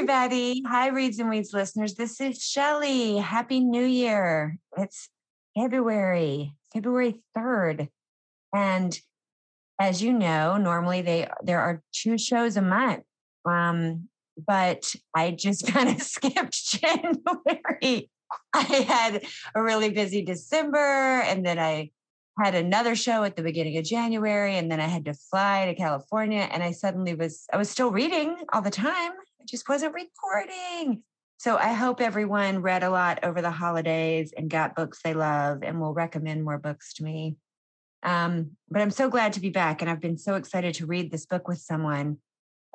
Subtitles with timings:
[0.00, 0.62] everybody.
[0.66, 1.94] Hi, Reads and Weeds listeners.
[1.94, 3.18] This is Shelly.
[3.18, 4.56] Happy New Year.
[4.78, 5.10] It's
[5.54, 7.88] February, February 3rd.
[8.54, 8.98] And
[9.78, 13.02] as you know, normally they there are two shows a month.
[13.44, 14.08] Um,
[14.46, 18.10] but I just kind of skipped January.
[18.54, 19.22] I had
[19.54, 21.90] a really busy December and then I
[22.42, 25.74] had another show at the beginning of January and then I had to fly to
[25.74, 29.12] California and I suddenly was I was still reading all the time.
[29.50, 31.02] Just wasn't recording.
[31.38, 35.64] So I hope everyone read a lot over the holidays and got books they love
[35.64, 37.34] and will recommend more books to me.
[38.04, 41.10] Um, but I'm so glad to be back and I've been so excited to read
[41.10, 42.18] this book with someone.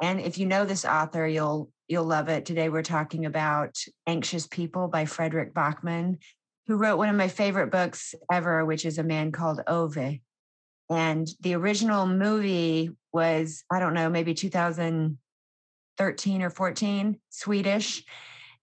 [0.01, 2.45] And if you know this author, you'll you'll love it.
[2.45, 6.17] Today we're talking about Anxious People by Fredrik Backman,
[6.67, 10.19] who wrote one of my favorite books ever, which is A Man Called Ove.
[10.89, 14.33] And the original movie was, I don't know, maybe
[15.97, 18.03] 2013 or 14, Swedish.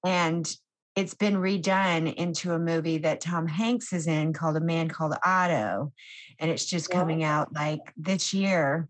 [0.04, 0.50] And
[0.94, 5.14] it's been redone into a movie that Tom Hanks is in called A Man Called
[5.24, 5.92] Otto.
[6.38, 8.88] And it's just coming out like this year.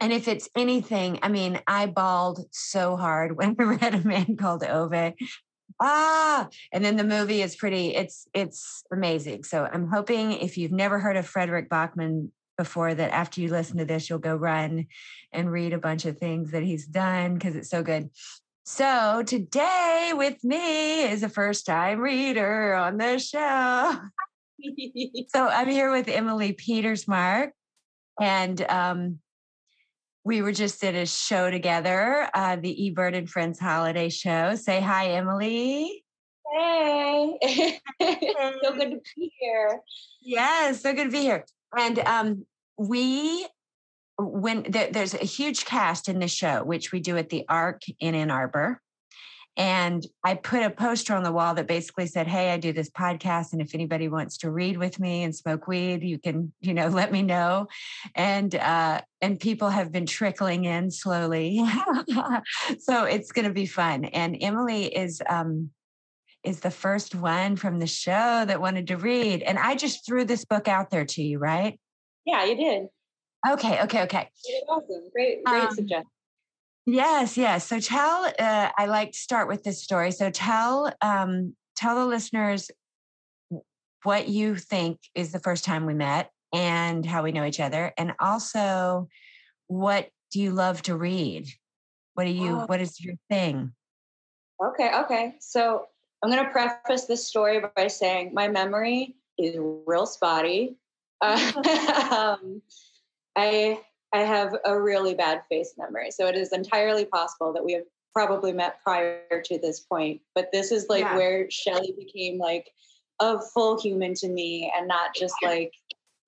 [0.00, 4.36] And if it's anything, I mean, I bawled so hard when I read A Man
[4.36, 5.14] Called Ove
[5.80, 10.72] ah and then the movie is pretty it's it's amazing so i'm hoping if you've
[10.72, 14.86] never heard of Fredrik Backman before that after you listen to this you'll go run
[15.32, 18.10] and read a bunch of things that he's done because it's so good
[18.64, 23.98] so today with me is a first time reader on the show
[25.28, 27.50] so i'm here with Emilee Petersmark
[28.20, 29.20] and um,
[30.24, 34.54] we were just at a show together, uh, the eBird and Friends holiday show.
[34.56, 36.02] Say hi, Emilee.
[36.52, 39.80] Hey, so good to be here.
[40.20, 41.44] Yes, so good to be here.
[41.76, 43.46] And um, we,
[44.18, 47.82] when th- there's a huge cast in the show, which we do at the Ark
[48.00, 48.80] in Ann Arbor.
[49.58, 52.90] And I put a poster on the wall that basically said, Hey, I do this
[52.90, 53.52] podcast.
[53.52, 56.86] And if anybody wants to read with me and smoke weed, you can, you know,
[56.88, 57.66] let me know.
[58.14, 61.60] And uh, and people have been trickling in slowly.
[62.78, 64.04] so it's gonna be fun.
[64.04, 65.70] And Emilee is um
[66.48, 69.42] is the first one from the show that wanted to read.
[69.42, 71.78] And I just threw this book out there to you, right?
[72.24, 72.86] Yeah, you did.
[73.48, 74.28] Okay, okay, okay.
[74.68, 75.10] Awesome.
[75.12, 76.10] Great, great um, suggestion.
[76.86, 77.66] Yes, yes.
[77.66, 78.32] So tell.
[78.38, 80.10] Uh, I like to start with this story.
[80.10, 82.70] So tell um, tell the listeners
[84.04, 87.92] what you think is the first time we met and how we know each other,
[87.98, 89.08] and also
[89.66, 91.46] what do you love to read?
[92.14, 92.60] What do you?
[92.60, 92.66] Oh.
[92.66, 93.72] What is your thing?
[94.64, 95.34] Okay, okay.
[95.40, 95.84] So
[96.22, 100.76] I'm going to preface this story by saying my memory is real spotty.
[101.20, 102.62] Uh, um,
[103.34, 103.80] I
[104.12, 106.12] I have a really bad face memory.
[106.12, 107.82] So it is entirely possible that we have
[108.14, 110.20] probably met prior to this point.
[110.34, 111.16] But this is like yeah.
[111.16, 112.70] where Shelly became like
[113.20, 115.72] a full human to me and not just like,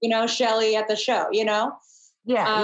[0.01, 1.73] you know, Shelly at the show, you know?
[2.25, 2.47] Yeah.
[2.47, 2.63] Um,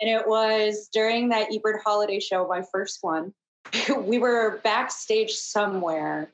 [0.00, 0.08] yeah.
[0.08, 3.34] and it was during that Ebert holiday show, my first one.
[3.98, 6.30] we were backstage somewhere.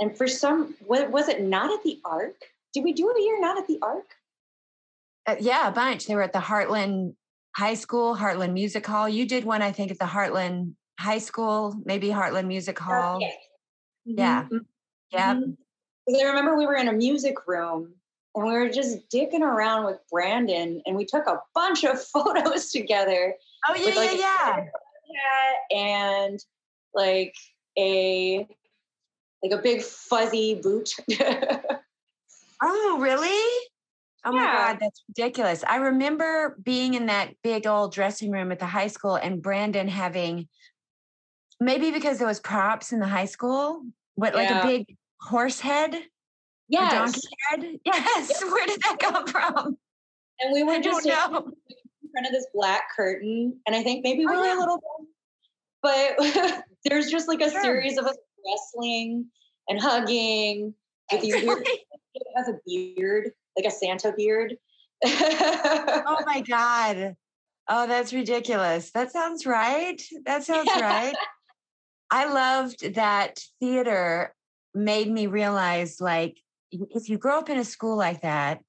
[0.00, 2.34] And for some, was it not at the Ark?
[2.74, 4.16] Did we do a year not at the Ark?
[5.26, 6.06] Uh, yeah, a bunch.
[6.06, 7.14] They were at the Hartland
[7.54, 9.08] High School, Hartland Music Hall.
[9.08, 13.16] You did one, I think, at the Hartland High School, maybe Hartland Music Hall.
[13.16, 13.34] Okay.
[14.04, 14.44] Yeah.
[14.44, 14.56] Mm-hmm.
[15.10, 15.34] Yeah.
[15.34, 16.16] Mm-hmm.
[16.16, 17.94] I remember we were in a music room
[18.34, 22.70] and we were just dicking around with Brandon and we took a bunch of photos
[22.70, 23.34] together.
[23.68, 24.64] Oh, yeah, like, yeah, yeah.
[25.70, 26.38] And
[26.94, 27.34] like
[27.78, 28.46] a
[29.42, 30.90] like a big fuzzy boot.
[32.62, 33.68] oh, really?
[34.24, 34.40] Oh yeah.
[34.40, 35.64] my God, that's ridiculous.
[35.66, 39.88] I remember being in that big old dressing room at the high school and Brandon
[39.88, 40.48] having
[41.58, 43.82] maybe because there was props in the high school,
[44.14, 45.96] what like a big horse head?
[46.68, 46.92] Yes.
[46.92, 47.80] donkey head?
[47.84, 48.42] Yes.
[48.42, 49.76] Where did that come from?
[50.40, 51.12] And we were just in
[52.12, 53.58] front of this black curtain.
[53.66, 54.58] And I think maybe we oh, were yeah.
[54.58, 54.80] a little
[55.82, 56.16] but
[56.84, 57.62] there's just like a sure.
[57.62, 58.16] series of us
[58.46, 59.26] wrestling
[59.68, 60.74] and hugging
[61.10, 61.34] with you.
[62.36, 64.56] has a beard like a Santa beard.
[65.04, 67.16] oh my God.
[67.68, 68.90] Oh, that's ridiculous.
[68.92, 70.00] That sounds right.
[70.24, 70.80] That sounds yeah.
[70.80, 71.16] right.
[72.10, 74.34] I loved that theater
[74.74, 76.38] made me realize like
[76.70, 78.60] if you grow up in a school like that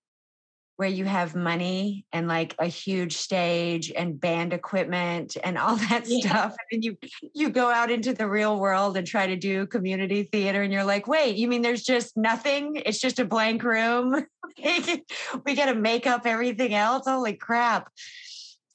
[0.76, 6.04] where you have money and like a huge stage and band equipment and all that
[6.08, 6.28] yeah.
[6.28, 6.98] stuff and you
[7.34, 10.84] you go out into the real world and try to do community theater and you're
[10.84, 14.26] like wait you mean there's just nothing it's just a blank room
[15.46, 17.90] we got to make up everything else holy crap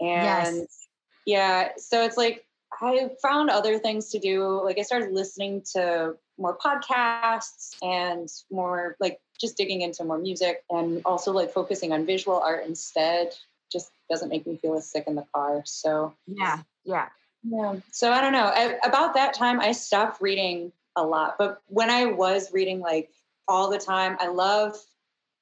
[0.00, 0.88] and yes.
[1.24, 2.44] yeah, so it's like
[2.80, 4.62] I found other things to do.
[4.62, 10.64] Like I started listening to more podcasts and more like just digging into more music
[10.70, 13.34] and also like focusing on visual art instead
[13.72, 15.62] just doesn't make me feel as sick in the car.
[15.64, 17.08] So yeah, yeah.
[17.48, 17.76] Yeah.
[17.92, 18.50] So I don't know.
[18.52, 21.36] I, about that time, I stopped reading a lot.
[21.38, 23.10] But when I was reading like
[23.46, 24.76] all the time, I love,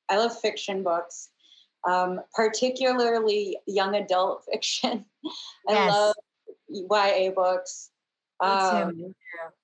[0.09, 1.31] I love fiction books,
[1.89, 5.05] um, particularly young adult fiction.
[5.69, 5.93] I yes.
[5.93, 6.15] love
[6.69, 7.91] YA books,
[8.41, 9.15] um,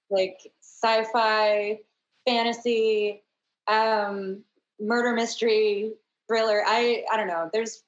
[0.08, 1.78] like sci-fi,
[2.26, 3.22] fantasy,
[3.68, 4.44] um,
[4.80, 5.92] murder mystery,
[6.26, 6.62] thriller.
[6.66, 7.50] I I don't know.
[7.52, 7.82] There's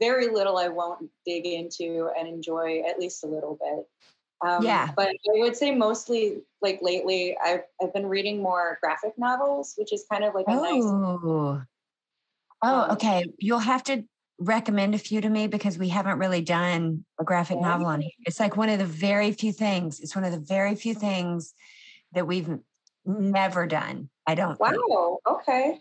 [0.00, 3.86] very little I won't dig into and enjoy at least a little bit.
[4.46, 4.90] Um, yeah.
[4.94, 9.92] But I would say mostly like lately I've, I've been reading more graphic novels, which
[9.92, 10.62] is kind of like a oh.
[10.62, 11.62] nice.
[12.62, 13.24] Oh, um, okay.
[13.38, 14.04] You'll have to
[14.38, 17.68] recommend a few to me because we haven't really done a graphic yeah.
[17.68, 18.10] novel on here.
[18.26, 20.00] It's like one of the very few things.
[20.00, 21.54] It's one of the very few things
[22.12, 22.48] that we've
[23.04, 24.10] never done.
[24.26, 24.58] I don't.
[24.58, 24.70] Wow.
[24.70, 25.38] Think.
[25.38, 25.80] Okay.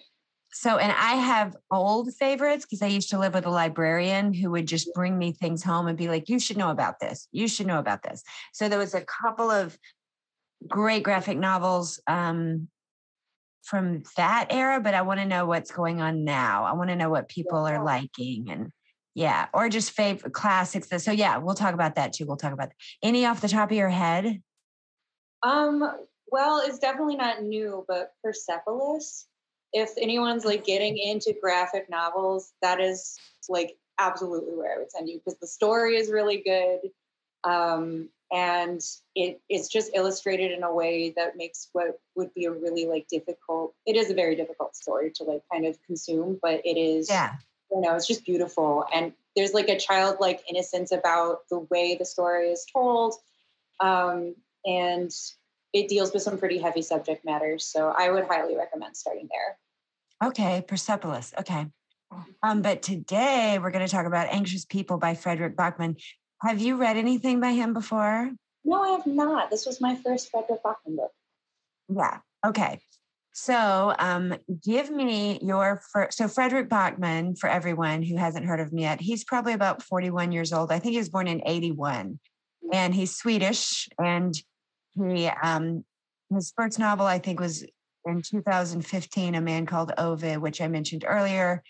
[0.56, 4.52] So, and I have old favorites because I used to live with a librarian who
[4.52, 7.28] would just bring me things home and be like, you should know about this.
[7.34, 8.24] You should know about this.
[8.54, 9.78] So, there was a couple of
[10.66, 12.69] great graphic novels um,
[13.63, 16.63] from that era, but I want to know what's going on now.
[16.63, 18.72] I want to know what people are liking and
[19.13, 20.88] yeah, or just favorite classics.
[21.04, 22.25] So, yeah, we'll talk about that too.
[22.25, 22.78] We'll talk about that.
[23.04, 24.42] any off the top of your head.
[25.44, 25.84] Um,
[26.28, 29.28] well, it's definitely not new, but Persepolis
[29.74, 33.18] if anyone's like getting into graphic novels, that is
[33.50, 36.80] like absolutely where I would send you because the story is really good.
[37.44, 38.82] Um, and
[39.16, 43.08] it is just illustrated in a way that makes what would be a really like
[43.08, 47.08] difficult it is a very difficult story to like kind of consume but it is
[47.08, 47.34] yeah
[47.72, 52.06] you know it's just beautiful and there's like a childlike innocence about the way the
[52.06, 53.14] story is told
[53.80, 54.36] um,
[54.66, 55.12] and
[55.75, 59.57] it deals with some pretty heavy subject matters so i would highly recommend starting there
[60.23, 61.33] Okay, Persepolis.
[61.40, 61.68] Okay.
[62.42, 66.02] Um, but today we're going to talk about Anxious People by Fredrik Backman.
[66.42, 68.31] Have you read anything by him before?
[68.64, 69.50] No, I have not.
[69.50, 71.11] This was my first Fredrik Backman book.
[71.90, 72.19] Yeah.
[72.45, 72.80] Okay.
[73.33, 76.18] So, um, give me your first.
[76.18, 80.31] So, Fredrik Backman, for everyone who hasn't heard of him yet, he's probably about 41
[80.31, 80.71] years old.
[80.71, 82.18] I think he was born in 81,
[82.71, 83.90] and he's Swedish.
[84.00, 84.33] And
[84.95, 85.83] he, um,
[86.33, 87.66] his first novel, I think, was
[88.06, 91.64] in 2015 a man called Ove, which I mentioned earlier.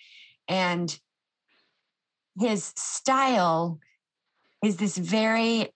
[0.48, 0.98] And
[2.40, 3.80] his style
[4.64, 5.70] is this very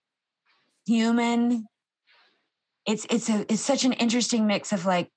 [0.85, 1.65] human.
[2.85, 5.09] It's it's a it's such an interesting mix of like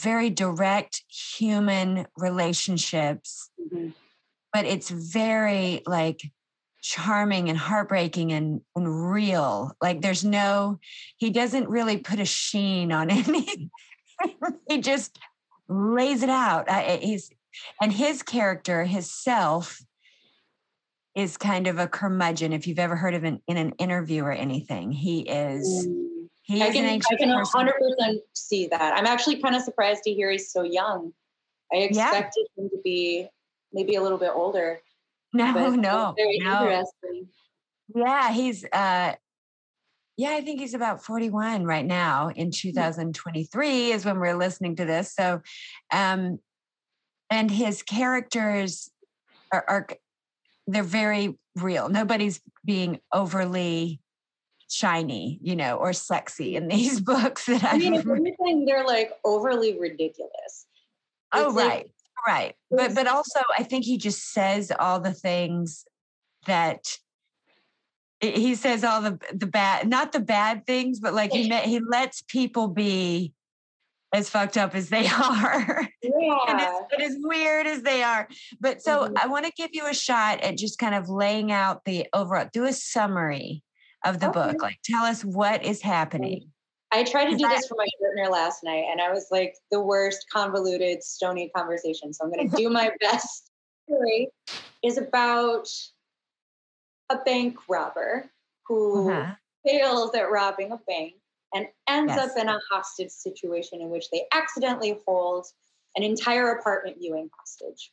[0.00, 3.90] very direct human relationships, mm-hmm.
[4.52, 6.20] but it's very like
[6.82, 9.72] charming and heartbreaking and, and real.
[9.80, 10.78] Like there's no,
[11.16, 13.70] he doesn't really put a sheen on any
[14.68, 15.18] he just
[15.68, 16.68] lays it out.
[16.68, 17.30] Uh, he's
[17.80, 19.80] and his character, his self,
[21.14, 22.52] is kind of a curmudgeon.
[22.52, 25.86] If you've ever heard of an in an interview or anything, he is.
[26.42, 28.96] He I can, I can 100% see that.
[28.96, 31.12] I'm actually kind of surprised to hear he's so young.
[31.70, 32.64] I expected yeah.
[32.64, 33.28] him to be
[33.70, 34.80] maybe a little bit older.
[35.34, 36.62] No, no, very no.
[36.64, 37.28] interesting.
[37.94, 39.14] Yeah, he's uh
[40.16, 42.50] yeah, I think he's about 41 right now in Hmm.
[42.52, 45.14] 2023 is when we're listening to this.
[45.14, 45.40] So
[45.92, 46.38] um
[47.30, 48.90] and his characters
[49.52, 49.86] are, are
[50.66, 51.88] they're very real.
[51.88, 54.00] Nobody's being overly
[54.70, 58.84] shiny, you know, or sexy in these books that I I've mean, if anything, they're
[58.86, 60.66] like overly ridiculous.
[61.32, 61.90] Oh It's like-
[62.26, 62.54] right.
[62.70, 65.84] But but also I think he just says all the things
[66.46, 66.98] that
[68.20, 71.80] he- says all the the bad not the bad things, but like he ma- he
[71.80, 73.32] lets people be
[74.12, 75.88] as fucked up as they are.
[76.02, 78.26] and as, and as weird as they are.
[78.60, 79.18] But so Mhm.
[79.18, 82.48] I want to give you a shot at just kind of laying out the overall,
[82.52, 83.62] do a summary
[84.04, 84.52] of the Okay.
[84.52, 84.62] book.
[84.62, 86.50] Like tell us what is happening.
[86.90, 89.80] I tried to do this for my partner last night, and I was like the
[89.80, 92.12] worst convoluted, stony conversation.
[92.12, 93.50] So I'm going to do my best.
[93.86, 94.28] Story
[94.82, 95.68] is about
[97.10, 98.30] a bank robber
[98.66, 99.34] who Uh-huh.
[99.66, 101.14] fails at robbing a bank
[101.54, 102.30] and ends Yes.
[102.30, 105.46] up in a hostage situation in which they accidentally hold
[105.96, 107.92] an entire apartment viewing hostage.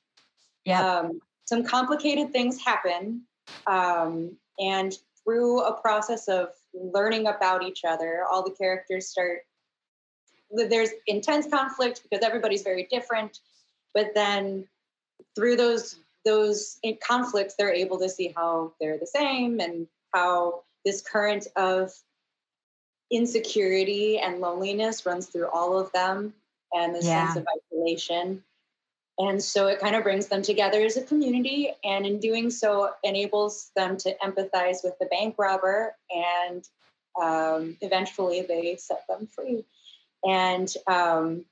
[0.65, 0.81] Yep.
[0.83, 3.25] Um, some complicated things happen,
[3.67, 9.45] um, and through a process of learning about each other, all the characters start.
[10.51, 13.39] There's intense conflict because everybody's very different,
[13.93, 14.67] but then
[15.35, 21.01] through those those conflicts, they're able to see how they're the same and how this
[21.01, 21.91] current of
[23.11, 26.33] insecurity and loneliness runs through all of them,
[26.73, 27.31] and the Yeah.
[27.31, 28.43] sense of isolation.
[29.17, 32.91] And so it kind of brings them together as a community, and in doing so,
[33.03, 36.67] enables them to empathize with the bank robber, and
[37.21, 39.63] um, eventually they set them free.
[40.25, 41.45] And um,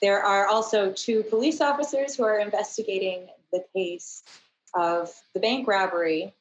[0.00, 4.22] there are also two police officers who are investigating the case
[4.74, 6.34] of the bank robbery.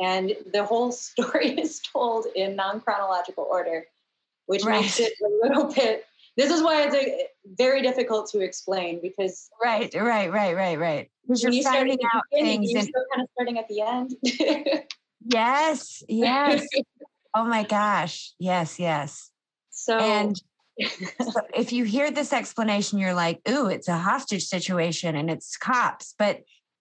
[0.00, 3.86] And the whole story is told in non chronological order,
[4.46, 6.04] which makes it a little bit.
[6.38, 7.26] This is why it's a,
[7.58, 11.10] very difficult to explain because Right, right, right, right, right.
[11.26, 12.70] Because you're you start at finding out things.
[12.70, 14.84] you're And, kind of starting at the end.
[15.26, 16.66] yes, yes.
[17.34, 18.32] Oh my gosh.
[18.38, 19.30] Yes, yes.
[19.70, 20.40] so And
[20.80, 25.56] so if you hear this explanation, you're like, ooh, it's a hostage situation and it's
[25.56, 26.40] cops, but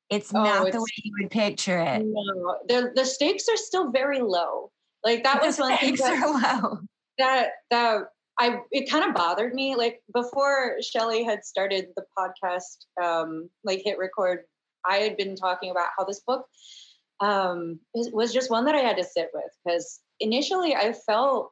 [0.09, 2.01] it's Oh, not the way you would picture it.
[2.05, 4.71] no, the the stakes are still very low.
[5.03, 6.79] Like that was one thing stakes that, are low.
[7.17, 8.03] that that
[8.39, 9.75] I it kind of bothered me.
[9.75, 14.41] Like before Shelly had started the podcast, um, like hit record,
[14.85, 16.45] I had been talking about how this book
[17.19, 21.51] um was just one that I had to sit with because initially I felt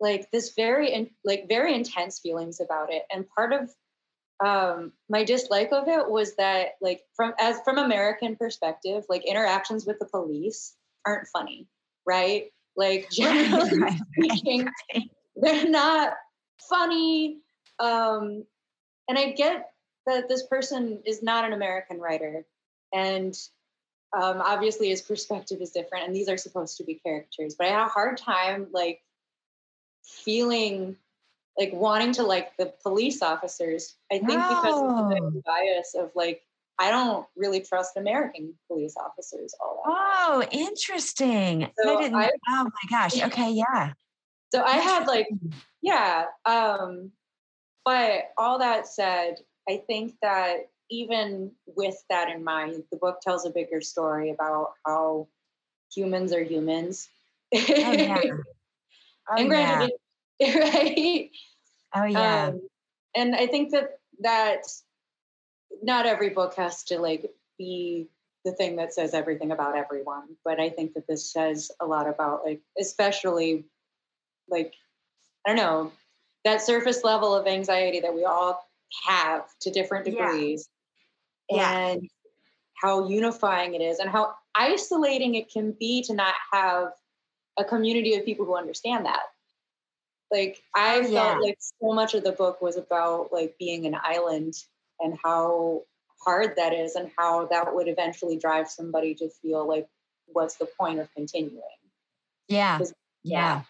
[0.00, 3.70] like this very in, like very intense feelings about it, and part of
[4.44, 9.86] um my dislike of it was that like from as from American perspective, like interactions
[9.86, 10.74] with the police
[11.06, 11.68] aren't funny,
[12.06, 12.46] right?
[12.76, 14.68] Like generally speaking,
[15.36, 16.14] they're not
[16.68, 17.40] funny.
[17.78, 18.44] Um,
[19.08, 19.70] and I get
[20.06, 22.44] that this person is not an American writer,
[22.92, 23.34] and
[24.16, 27.54] um, obviously his perspective is different, and these are supposed to be caricatures.
[27.56, 29.02] But I had a hard time like
[30.04, 30.96] feeling
[31.58, 33.94] like wanting to like the police officers.
[34.10, 36.42] I think because of the bias of like
[36.78, 39.92] I don't really trust American police officers all that.
[39.92, 41.70] Oh, interesting.
[41.78, 42.16] So I didn't.
[42.16, 43.22] I- oh my gosh.
[43.24, 43.50] Okay.
[43.52, 43.92] Yeah.
[44.54, 45.28] So I had like
[45.82, 46.26] Yeah.
[46.46, 47.10] Um,
[47.84, 53.44] but all that said, I think that even with that in mind, the book tells
[53.44, 55.26] a bigger story about how
[55.92, 57.08] humans are humans.
[57.52, 57.58] Oh
[57.92, 58.20] yeah.
[59.26, 59.92] Oh and granted,
[60.38, 61.30] it, right?
[61.94, 62.48] Oh yeah.
[62.48, 62.60] Um,
[63.16, 64.64] and I think that that
[65.82, 68.10] not every book has to like be
[68.44, 72.06] the thing that says everything about everyone, but I think that this says a lot
[72.06, 73.64] about like, especially
[74.48, 74.74] like,
[75.46, 75.92] I don't know,
[76.44, 78.66] that surface level of anxiety that we all
[79.06, 80.68] have to different degrees,
[81.50, 81.88] Yeah.
[81.88, 82.08] and
[82.82, 86.92] how unifying it is, and how isolating it can be to not have
[87.56, 89.22] a community of people who understand that.
[90.30, 91.38] Like I felt yeah.
[91.40, 94.54] like so much of the book was about like being an island
[95.00, 95.82] and how
[96.24, 99.86] hard that is and how that would eventually drive somebody to feel like
[100.26, 101.60] what's the point of continuing
[102.48, 102.80] Yeah.
[103.22, 103.62] Yeah.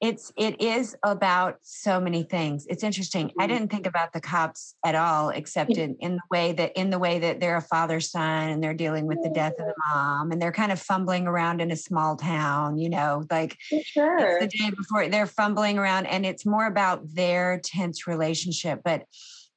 [0.00, 2.66] It's it is about so many things.
[2.70, 3.32] It's interesting.
[3.36, 3.48] I Mhm.
[3.48, 7.00] didn't think about the cops at all, except in, in the way that in the
[7.00, 10.30] way that they're a father son and they're dealing with the death of the mom
[10.30, 14.38] and they're kind of fumbling around in a small town, you know, like sure.
[14.38, 18.82] the day before they're fumbling around and it's more about their tense relationship.
[18.84, 19.04] But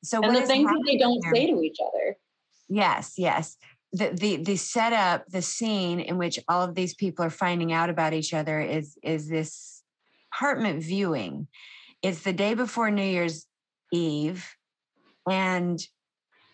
[0.04, 2.18] so and what the is things that they don't there- say to each other.
[2.68, 3.58] Yes, yes.
[3.94, 7.90] the the the setup, the scene in which all of these people are finding out
[7.90, 9.71] about each other is is this
[10.34, 11.48] apartment viewing.
[12.02, 13.46] It's the day before New Year's
[13.92, 14.48] Eve,
[15.30, 15.80] and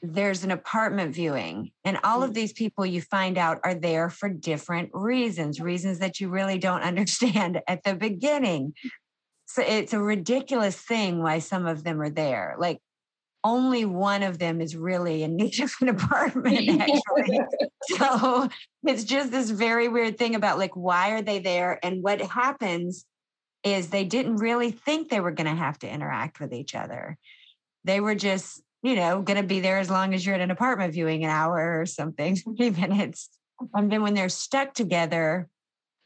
[0.03, 2.35] there's an apartment viewing and all of mm.
[2.35, 6.81] these people you find out are there for different reasons reasons that you really don't
[6.83, 8.73] understand at the beginning
[9.47, 12.77] so it's a ridiculous thing why some of them are there like
[13.43, 17.39] only one of them is really in need of an apartment actually
[17.81, 18.47] so
[18.83, 23.05] it's just this very weird thing about like why are they there and what happens
[23.63, 27.17] is they didn't really think they were going to have to interact with each other
[27.83, 30.51] they were just you know, going to be there as long as you're at an
[30.51, 33.29] apartment viewing an hour or something, 30 minutes.
[33.73, 35.47] And then when they're stuck together,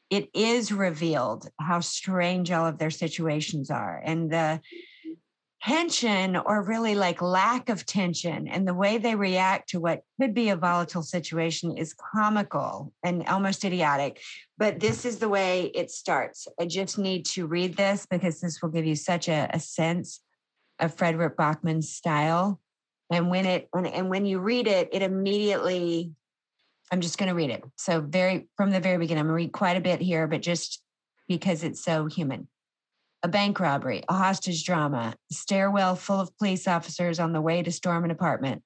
[0.09, 4.01] it is revealed how strange all of their situations are.
[4.03, 4.61] And the
[5.63, 10.33] tension, or really like lack of tension, and the way they react to what could
[10.33, 14.21] be a volatile situation is comical and almost idiotic.
[14.57, 16.47] But this is the way it starts.
[16.59, 20.21] I just need to read this because this will give you such a, a sense
[20.79, 22.59] of Fredrik Backman's style.
[23.11, 26.11] And when it when, and when you read it, it immediately
[26.91, 27.63] I'm just going to read it.
[27.77, 30.41] So very from the very beginning, I'm going to read quite a bit here, but
[30.41, 30.81] just
[31.27, 32.47] because it's so human.
[33.23, 37.61] A bank robbery, a hostage drama, a stairwell full of police officers on the way
[37.61, 38.63] to storm an apartment.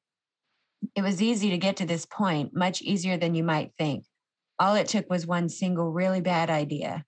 [0.96, 4.06] It was easy to get to this point, much easier than you might think.
[4.58, 7.04] All it took was one single really bad idea.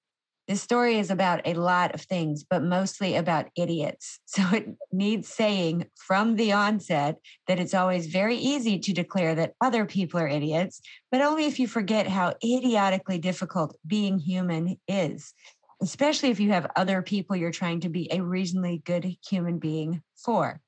[0.48, 4.20] This story is about a lot of things, but mostly about idiots.
[4.38, 7.16] So it needs saying from the onset
[7.48, 10.80] that it's always very easy to declare that other people are idiots,
[11.12, 15.34] but only if you forget how idiotically difficult being human is,
[15.82, 20.02] especially if you have other people you're trying to be a reasonably good human being
[20.16, 20.62] for,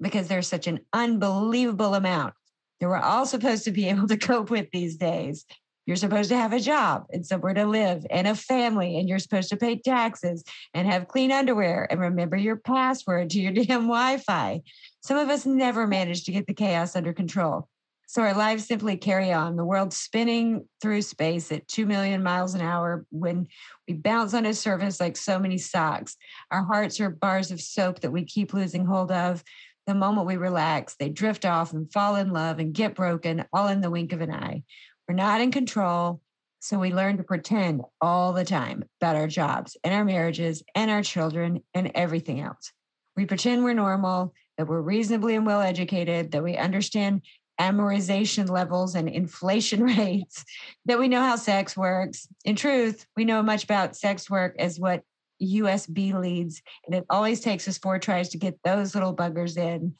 [0.00, 2.34] because there's such an unbelievable amount
[2.80, 5.44] that we're all supposed to be able to cope with these days.
[5.86, 9.18] You're supposed to have a job and somewhere to live and a family, and you're
[9.18, 10.42] supposed to pay taxes
[10.72, 14.62] and have clean underwear and remember your password to your damn Wi Fi.
[15.02, 17.68] Some of us never manage to get the chaos under control.
[18.06, 19.56] So our lives simply carry on.
[19.56, 23.48] The world spinning through space at 2 million miles an hour when
[23.88, 26.16] we bounce on its surface like so many socks.
[26.50, 29.42] Our hearts are bars of soap that we keep losing hold of.
[29.86, 33.68] The moment we relax, they drift off and fall in love and get broken all
[33.68, 34.62] in the wink of an eye.
[35.08, 36.20] We're not in control.
[36.60, 40.90] So we learn to pretend all the time about our jobs and our marriages and
[40.90, 42.72] our children and everything else.
[43.16, 47.20] We pretend we're normal, that we're reasonably and well educated, that we understand
[47.60, 50.44] amortization levels and inflation rates,
[50.86, 52.28] that we know how sex works.
[52.44, 55.02] In truth, we know much about sex work as what
[55.42, 59.94] USB leads, and it always takes us four tries to get those little buggers in.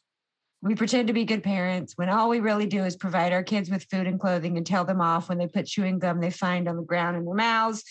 [0.63, 3.69] We pretend to be good parents when all we really do is provide our kids
[3.69, 6.69] with food and clothing and tell them off when they put chewing gum they find
[6.69, 7.85] on the ground in their mouths.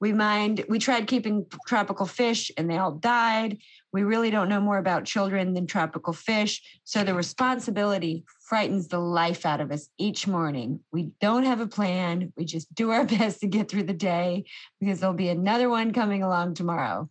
[0.00, 3.58] We mind we tried keeping tropical fish and they all died.
[3.92, 6.62] We really don't know more about children than tropical fish.
[6.84, 10.80] So the responsibility frightens the life out of us each morning.
[10.92, 12.32] We don't have a plan.
[12.36, 14.44] We just do our best to get through the day
[14.80, 17.08] because there'll be another one coming along tomorrow.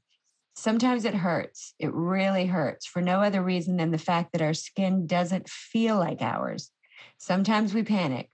[0.56, 1.74] Sometimes it hurts.
[1.80, 5.98] It really hurts for no other reason than the fact that our skin doesn't feel
[5.98, 6.72] like ours.
[7.18, 8.30] Sometimes we panic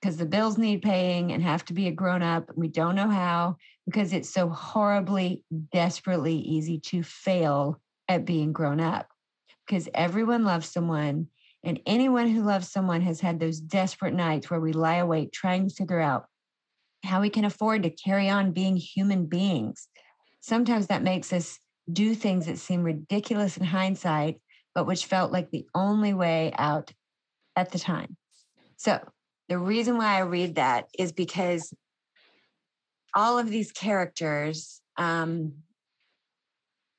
[0.00, 2.50] because the bills need paying and have to be a grown up.
[2.56, 8.80] We don't know how because it's so horribly, desperately easy to fail at being grown
[8.80, 9.08] up
[9.66, 11.28] because everyone loves someone.
[11.62, 15.68] And anyone who loves someone has had those desperate nights where we lie awake trying
[15.68, 16.24] to figure out
[17.04, 19.88] how we can afford to carry on being human beings
[20.40, 21.58] sometimes that makes us
[21.92, 24.40] do things that seem ridiculous in hindsight,
[24.74, 26.92] but which felt like the only way out
[27.56, 28.16] at the time.
[28.76, 29.00] So,
[29.50, 31.74] the reason why I read that is because
[33.14, 35.54] all of these characters, um,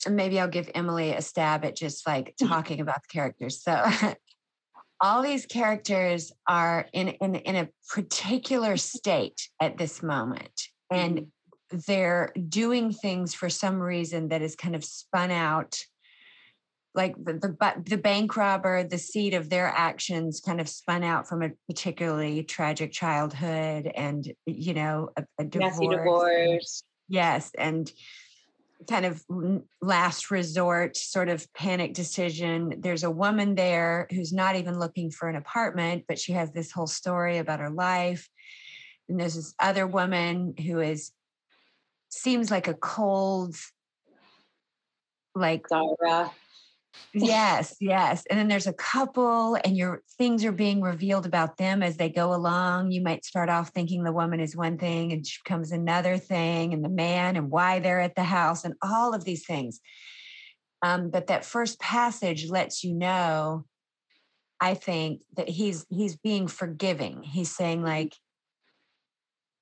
[0.08, 3.64] maybe I'll give Emilee a stab at just like talking about the characters.
[3.64, 3.84] So,
[5.02, 10.68] all these characters are in, in, in a particular state at this moment.
[10.92, 11.26] And mm-hmm
[11.88, 15.80] they're doing things for some reason that is kind of spun out
[16.94, 21.28] like the, the the bank robber the seed of their actions kind of spun out
[21.28, 25.80] from a particularly tragic childhood and you know a, a divorce.
[25.80, 27.92] divorce yes and
[28.90, 29.24] kind of
[29.82, 35.30] last resort sort of panic decision there's a woman there who's not even looking for
[35.30, 38.28] an apartment but she has this whole story about her life
[39.08, 41.12] and there's this other woman who is
[42.12, 43.56] seems like a cold,
[45.34, 46.32] like Zara.
[47.14, 48.24] Yes, yes.
[48.30, 52.10] And then there's a couple, and your things are being revealed about them as they
[52.10, 52.92] go along.
[52.92, 56.74] You might start off thinking the woman is one thing and she becomes another thing,
[56.74, 59.80] and the man and why they're at the house, and all of these things.
[60.82, 63.66] Um, but that first passage lets you know,
[64.60, 67.24] I think, that he's he's being forgiving.
[67.24, 68.16] He's saying, like,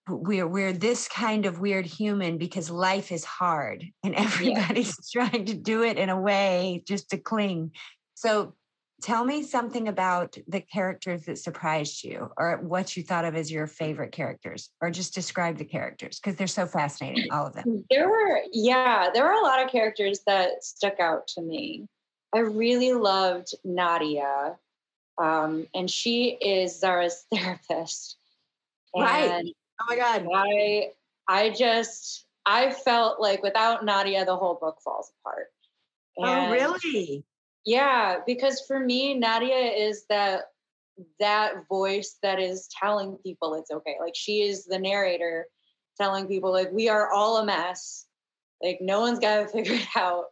[0.10, 5.28] we're we're this kind of weird human because life is hard and everybody's yeah.
[5.30, 7.72] trying to do it in a way just to cling.
[8.16, 8.56] So
[9.02, 13.52] tell me something about the characters that surprised you or what you thought of as
[13.52, 17.86] your favorite characters or just describe the characters because they're so fascinating all of them.
[17.90, 21.88] There were yeah there were a lot of characters that stuck out to me.
[22.34, 24.58] I really loved nadia
[25.18, 28.18] um, and she is zara's therapist.
[28.94, 30.28] And right Oh my God.
[30.34, 30.90] I
[31.28, 35.48] I just I felt like without Nadia, the whole book falls apart.
[36.18, 37.24] Oh, and oh, really?
[37.66, 40.46] Yeah, because for me, Nadia is that
[41.20, 43.96] that voice that is telling people it's okay.
[44.02, 45.46] Like she is the narrator
[46.00, 48.06] telling people like we are all a mess.
[48.64, 50.26] Like no one's got to figure it out.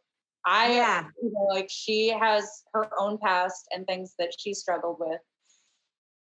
[0.45, 1.05] I yeah.
[1.21, 5.19] you know, like she has her own past and things that she struggled with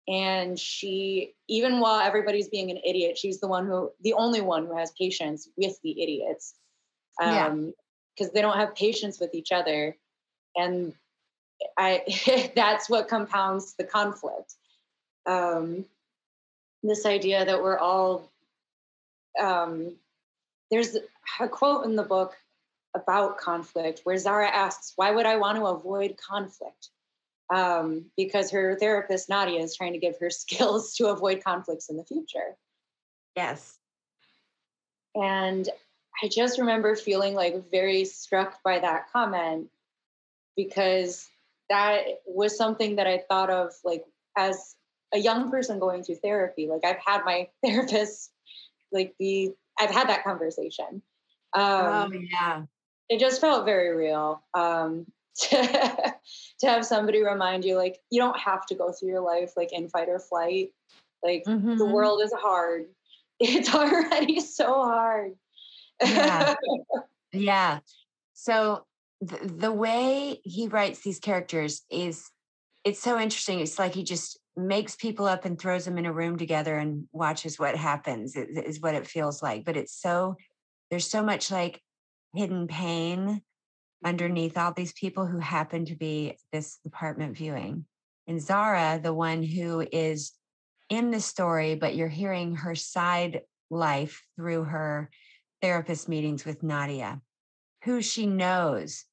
[0.08, 4.66] and she even while everybody's being an idiot she's the one who the only one
[4.66, 6.54] who has patience with the idiots.
[7.20, 7.72] Um yeah
[8.16, 9.96] because they don't have patience with each other.
[10.54, 10.94] And
[11.76, 12.02] i
[12.56, 14.54] that's what compounds the conflict.
[15.26, 15.84] Um
[16.82, 18.30] this idea that we're all
[19.40, 19.96] um
[20.70, 20.96] there's
[21.40, 22.36] a quote in the book
[22.94, 26.88] about conflict where zara asks why would i want to avoid conflict
[27.54, 31.96] um, because her therapist Nadia is trying to give her skills to avoid conflicts in
[31.96, 32.56] the future.
[33.34, 33.78] Yes.
[35.14, 35.68] And
[36.22, 39.68] I just remember feeling like very struck by that comment
[40.56, 41.28] because
[41.68, 44.04] that was something that I thought of like
[44.36, 44.76] as
[45.12, 46.68] a young person going through therapy.
[46.68, 48.30] Like I've had my therapist
[48.92, 51.02] like be I've had that conversation.
[51.52, 52.62] Um, oh yeah.
[53.08, 54.42] It just felt very real.
[54.54, 55.06] Um,
[55.50, 56.15] to,
[56.60, 59.72] to have somebody remind you like you don't have to go through your life like
[59.72, 60.70] in fight or flight.
[61.22, 61.76] Like mm-hmm.
[61.76, 62.86] the world is hard.
[63.38, 65.32] It's already so hard.
[66.02, 66.54] Yeah.
[67.32, 67.80] Yeah.
[68.32, 68.86] So
[69.20, 72.30] the, the way he writes these characters is
[72.82, 73.60] it's so interesting.
[73.60, 77.08] It's like he just makes people up and throws them in a room together and
[77.12, 79.64] watches what happens Is what it feels like.
[79.64, 80.36] But it's so
[80.90, 81.80] there's so much like
[82.34, 83.42] hidden pain
[84.04, 87.84] underneath all these people who happen to be this apartment viewing.
[88.26, 90.32] And Zara, the one who is
[90.88, 95.10] in the story, but you're hearing her side life through her
[95.62, 97.20] therapist meetings with Nadia,
[97.84, 99.04] who she knows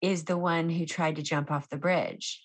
[0.00, 2.44] is the one who tried to jump off the bridge.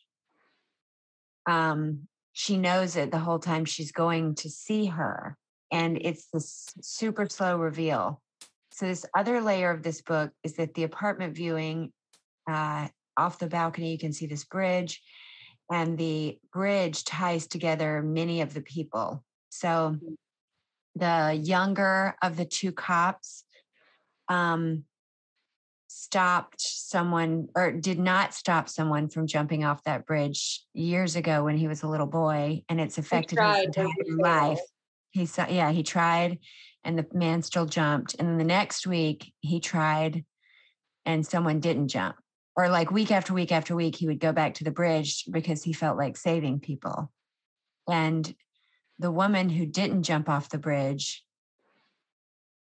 [1.45, 5.37] Um, she knows it the whole time she's going to see her.
[5.71, 8.20] And it's this super slow reveal
[8.81, 11.93] so this other layer of this book is that the apartment viewing
[12.49, 15.03] uh, off the balcony, you can see this bridge,
[15.71, 19.23] and the bridge ties together many of the people.
[19.49, 20.15] So mm.
[20.95, 23.43] the younger of the two cops
[24.27, 24.85] um,
[25.87, 31.55] stopped someone or did not stop someone from jumping off that bridge years ago when
[31.55, 34.59] he was a little boy, and it's affected his entire life.
[35.11, 36.39] He saw, yeah, he tried
[36.83, 38.15] and the man still jumped.
[38.17, 40.25] And then the next week he tried
[41.05, 42.15] and someone didn't jump.
[42.55, 45.63] Or like week after week after week, he would go back to the bridge because
[45.63, 47.11] he felt like saving people.
[47.89, 48.33] And
[48.99, 51.23] the woman who didn't jump off the bridge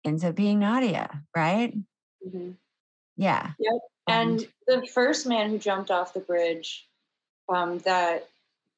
[0.06, 1.76] ends up being Nadia, right?
[2.26, 2.52] Mm-hmm.
[3.18, 3.52] Yeah.
[3.60, 3.74] Yep.
[4.08, 6.88] And um, the first man who jumped off the bridge,
[7.50, 8.28] um, that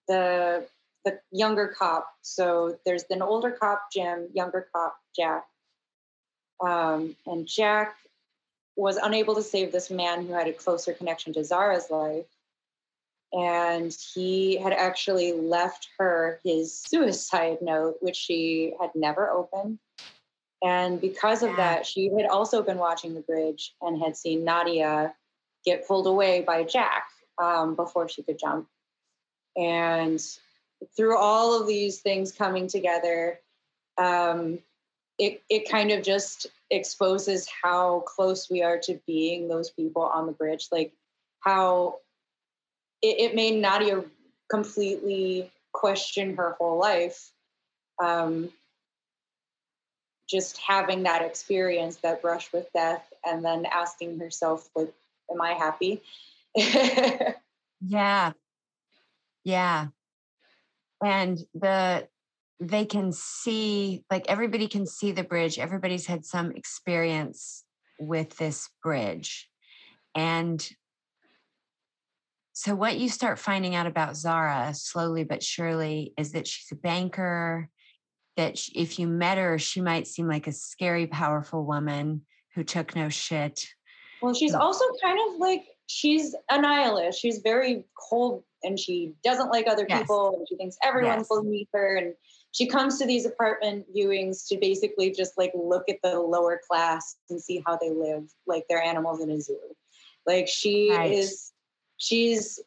[0.08, 0.66] the
[1.06, 2.08] the younger cop.
[2.22, 5.46] So there's an older cop, Jim, younger cop, Jack.
[6.60, 7.96] Um, and Jack
[8.76, 12.26] was unable to save this man who had a closer connection to Zara's life.
[13.32, 19.80] And he had actually left her his suicide note, which she had never opened.
[20.64, 25.14] And because of that, she had also been watching the bridge and had seen Nadia
[25.66, 27.08] get pulled away by Jack
[27.42, 28.68] um, before she could jump.
[29.58, 30.24] And
[30.96, 33.40] through all of these things coming together,
[33.98, 34.60] um,
[35.20, 40.26] it, it kind of just exposes how close we are to being those people on
[40.26, 40.68] the bridge.
[40.72, 40.94] Like
[41.40, 42.00] how
[43.02, 44.04] it, it made Nadia
[44.50, 47.32] completely question her whole life.
[48.02, 48.50] Um,
[50.28, 54.92] just having that experience, that brush with death, and then asking herself, like,
[55.30, 56.02] am I happy?
[57.86, 58.32] yeah.
[59.44, 59.88] Yeah.
[61.04, 62.08] And the
[62.60, 65.60] they can see like everybody can see the bridge.
[65.60, 67.64] Everybody's had some experience
[68.00, 69.50] with this bridge.
[70.16, 70.66] And
[72.54, 76.76] so, what you start finding out about Zara slowly but surely is that she's a
[76.76, 77.68] banker,
[78.38, 82.22] that if you met her, she might seem like a scary, powerful woman
[82.54, 83.66] who took no shit.
[84.22, 87.20] Well, she's also kind of like, she's a nihilist.
[87.20, 90.02] She's very cold and she doesn't like other yes.
[90.02, 91.42] people and she thinks everyone's yes.
[91.42, 91.96] beneath her.
[91.98, 92.14] And
[92.52, 97.18] she comes to these apartment viewings to basically just like look at the lower class
[97.30, 99.58] and see how they live like they're animals in a zoo.
[100.26, 101.12] Like she right.
[101.12, 101.52] is
[101.98, 102.60] she's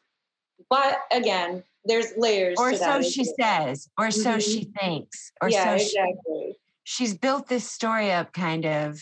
[0.71, 4.39] but again there's layers or so she says or so mm-hmm.
[4.41, 6.57] she thinks or yeah, so exactly.
[6.85, 9.01] She, she's built this story up kind of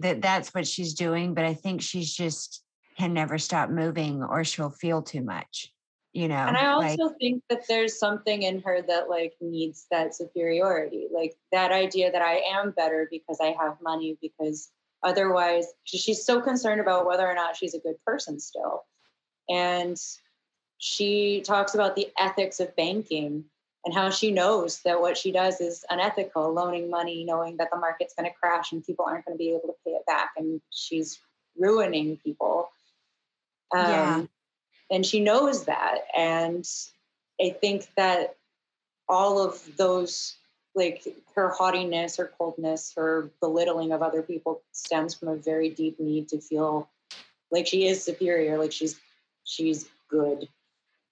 [0.00, 2.62] that that's what she's doing but i think she's just
[2.98, 5.71] can never stop moving or she'll feel too much
[6.12, 9.86] you know and i also like, think that there's something in her that like needs
[9.90, 14.70] that superiority like that idea that i am better because i have money because
[15.02, 18.84] otherwise she's so concerned about whether or not she's a good person still
[19.48, 19.98] and
[20.78, 23.44] she talks about the ethics of banking
[23.84, 27.78] and how she knows that what she does is unethical, loaning money, knowing that the
[27.78, 30.30] market's going to crash and people aren't going to be able to pay it back.
[30.36, 31.18] And she's
[31.56, 32.68] ruining people.
[33.74, 34.22] Um, yeah.
[34.92, 36.02] And she knows that.
[36.16, 36.68] And
[37.40, 38.36] I think that
[39.08, 40.36] all of those,
[40.74, 41.02] like
[41.34, 46.28] her haughtiness, her coldness, her belittling of other people stems from a very deep need
[46.28, 46.88] to feel
[47.50, 49.00] like she is superior, like she's
[49.44, 50.46] she's good.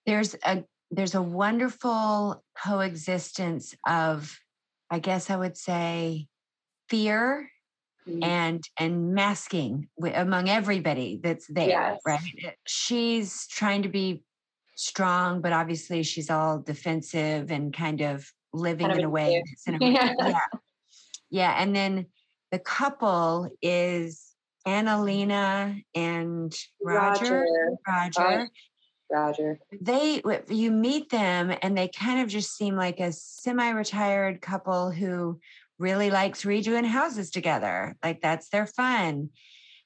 [0.07, 4.39] There's a there's a wonderful coexistence of,
[4.91, 6.27] I guess I would say,
[6.89, 7.51] fear
[8.11, 8.23] mm-hmm.
[8.23, 11.69] and and masking among everybody that's there.
[11.69, 12.01] Yes.
[12.07, 12.57] Right?
[12.67, 14.23] She's trying to be
[14.77, 19.43] strong, but obviously she's all defensive and kind of living kind of in a way
[19.47, 20.15] that's in a, yeah.
[20.19, 20.39] yeah.
[21.31, 21.55] Yeah.
[21.57, 22.07] And then
[22.51, 24.31] the couple is
[24.67, 27.47] Annalena and Roger.
[27.87, 28.19] Roger.
[28.19, 28.49] Roger.
[29.11, 29.59] Roger.
[29.81, 35.41] They you meet them and they kind of just seem like a semi-retired couple who
[35.81, 37.97] really likes redoing houses together.
[38.05, 39.31] Like that's their fun.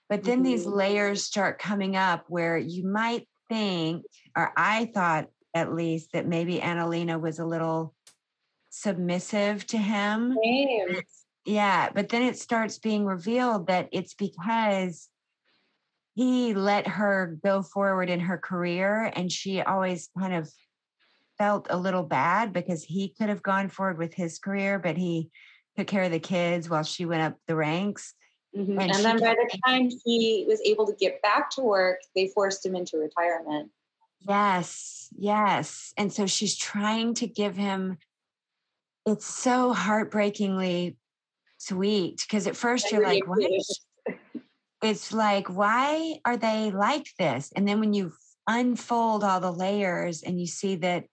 [0.09, 0.45] But then mm-hmm.
[0.45, 4.05] these layers start coming up where you might think,
[4.37, 7.95] or I thought at least, that maybe Annalena was a little
[8.71, 10.37] submissive to him.
[10.43, 11.01] Same.
[11.47, 15.09] Yeah, but then it starts being revealed that it's because
[16.15, 20.51] he let her go forward in her career and she always kind of
[21.39, 25.29] felt a little bad because he could have gone forward with his career but he
[25.77, 28.15] took care of the kids while she went up the ranks
[28.57, 28.79] mm-hmm.
[28.79, 32.29] and, and then by the time he was able to get back to work they
[32.29, 33.71] forced him into retirement
[34.21, 37.99] yes yes and so she's trying to give him
[39.07, 40.97] it's so heartbreakingly
[41.59, 43.43] sweet because at first you're like, what?
[44.83, 47.51] It's like, why are they like this?
[47.57, 48.13] And then when you
[48.47, 51.05] unfold all the layers and you see that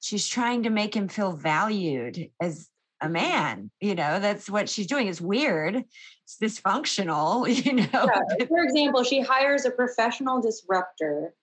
[0.00, 4.86] she's trying to make him feel valued as a man, you know, that's what she's
[4.86, 5.08] doing.
[5.08, 5.84] It's weird.
[6.24, 7.88] It's dysfunctional, you know.
[7.92, 8.46] Yeah.
[8.46, 11.34] For example, she hires a professional disruptor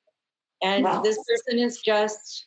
[0.61, 1.01] and wow.
[1.01, 2.45] this person is just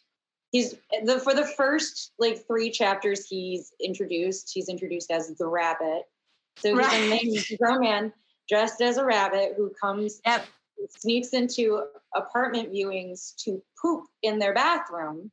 [0.50, 6.02] he's the for the first like three chapters he's introduced he's introduced as the rabbit
[6.58, 7.20] so right.
[7.20, 8.12] he's a grown man
[8.48, 10.44] dressed as a rabbit who comes yep.
[10.88, 11.82] sneaks into
[12.14, 15.30] apartment viewings to poop in their bathroom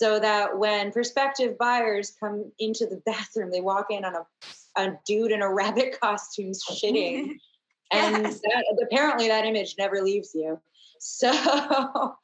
[0.00, 4.98] so that when prospective buyers come into the bathroom they walk in on a, a
[5.06, 7.36] dude in a rabbit costume shitting
[7.92, 10.58] and that, apparently that image never leaves you
[10.98, 11.30] so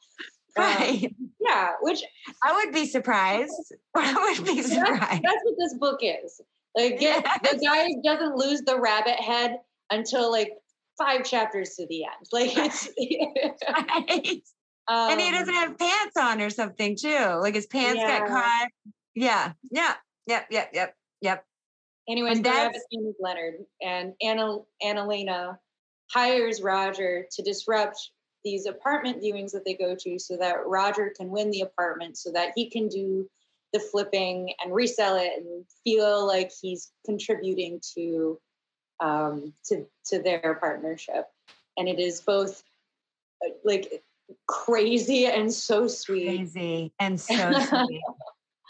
[0.57, 1.05] Right.
[1.05, 2.01] Um, yeah, which
[2.43, 3.75] I would be surprised.
[3.95, 4.99] I would be surprised.
[4.99, 6.41] That's, that's what this book is.
[6.75, 7.21] Like, yes.
[7.43, 9.59] the guy doesn't lose the rabbit head
[9.91, 10.53] until like
[10.97, 12.25] five chapters to the end.
[12.31, 12.89] Like, it's.
[13.69, 14.41] right.
[14.87, 17.39] Um, and he doesn't um, have pants on or something too.
[17.41, 18.19] Like his pants yeah.
[18.19, 18.69] got caught.
[19.15, 19.53] Yeah.
[19.69, 19.93] Yeah.
[20.27, 20.47] Yep.
[20.49, 20.69] Yep.
[20.73, 20.95] Yep.
[21.21, 21.45] Yep.
[22.09, 25.57] Anyways, the rabbit's name is Leonard, and Anna Annalena
[26.09, 28.11] hires Roger to disrupt
[28.45, 32.31] these apartment viewings that they go to so that Roger can win the apartment so
[32.31, 33.29] that he can do
[33.73, 38.39] the flipping and resell it and feel like he's contributing to
[39.01, 41.25] um, to to their partnership.
[41.77, 42.63] And it is both
[43.45, 44.01] uh, like
[44.47, 46.25] crazy and so sweet.
[46.25, 48.01] Crazy and so sweet.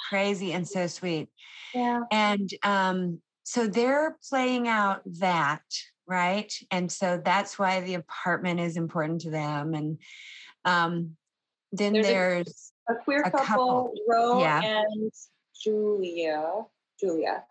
[0.10, 1.30] crazy and so sweet.
[1.74, 2.02] Yeah.
[2.12, 5.64] And um, so they're playing out that
[6.08, 6.54] right?
[6.72, 9.74] And so that's why the apartment is important to them.
[9.74, 10.00] And
[10.66, 11.18] um,
[11.72, 14.62] then there's, there's a, a, queer couple, couple, Ro yeah.
[14.64, 15.12] and
[15.62, 16.66] Julia.
[17.00, 17.44] Julia.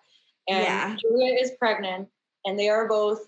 [0.49, 0.97] And yeah.
[0.97, 2.09] Julia is pregnant,
[2.45, 3.27] and they are both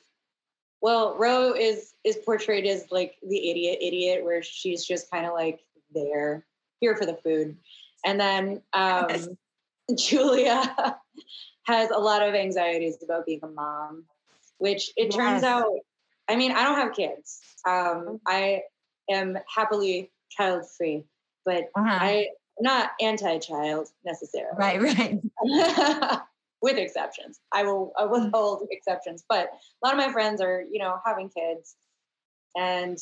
[0.80, 5.32] well, Ro is is portrayed as like the idiot idiot, where she's just kind of
[5.32, 5.60] like
[5.94, 6.46] there,
[6.80, 7.56] here for the food.
[8.04, 9.08] And then um,
[9.96, 10.96] Julia
[11.64, 14.04] has a lot of anxieties about being a mom,
[14.58, 15.14] which it yes.
[15.14, 15.72] turns out,
[16.28, 17.40] I mean, I don't have kids.
[17.66, 18.14] Um, mm-hmm.
[18.26, 18.62] I
[19.10, 21.04] am happily child free,
[21.44, 21.98] but uh-huh.
[22.00, 22.28] I
[22.60, 24.56] not anti-child necessarily.
[24.58, 26.20] Right, right.
[26.60, 28.30] With exceptions, I will I will mm.
[28.34, 29.24] hold exceptions.
[29.28, 31.76] But a lot of my friends are, you know, having kids,
[32.56, 32.98] and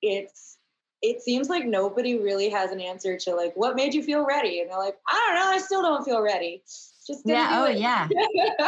[0.00, 0.58] it's
[1.04, 4.60] it seems like nobody really has an answer to like what made you feel ready
[4.60, 6.62] and they're like i don't know i still don't feel ready
[7.06, 7.78] just yeah oh it.
[7.78, 8.08] yeah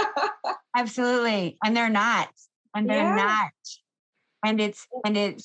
[0.76, 2.28] absolutely and they're not
[2.74, 3.14] and they're yeah.
[3.14, 3.52] not
[4.44, 5.42] and it's and it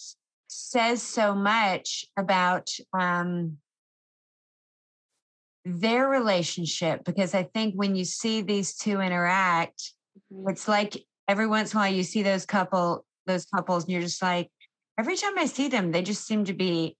[0.47, 3.57] says so much about um
[5.65, 9.93] their relationship because i think when you see these two interact
[10.33, 10.49] mm-hmm.
[10.49, 10.97] it's like
[11.27, 14.49] every once in a while you see those couple those couples and you're just like
[15.01, 16.95] every time I see them, they just seem to be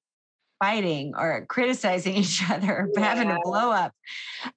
[0.60, 3.00] fighting or criticizing each other, yeah.
[3.00, 3.94] having a blow up.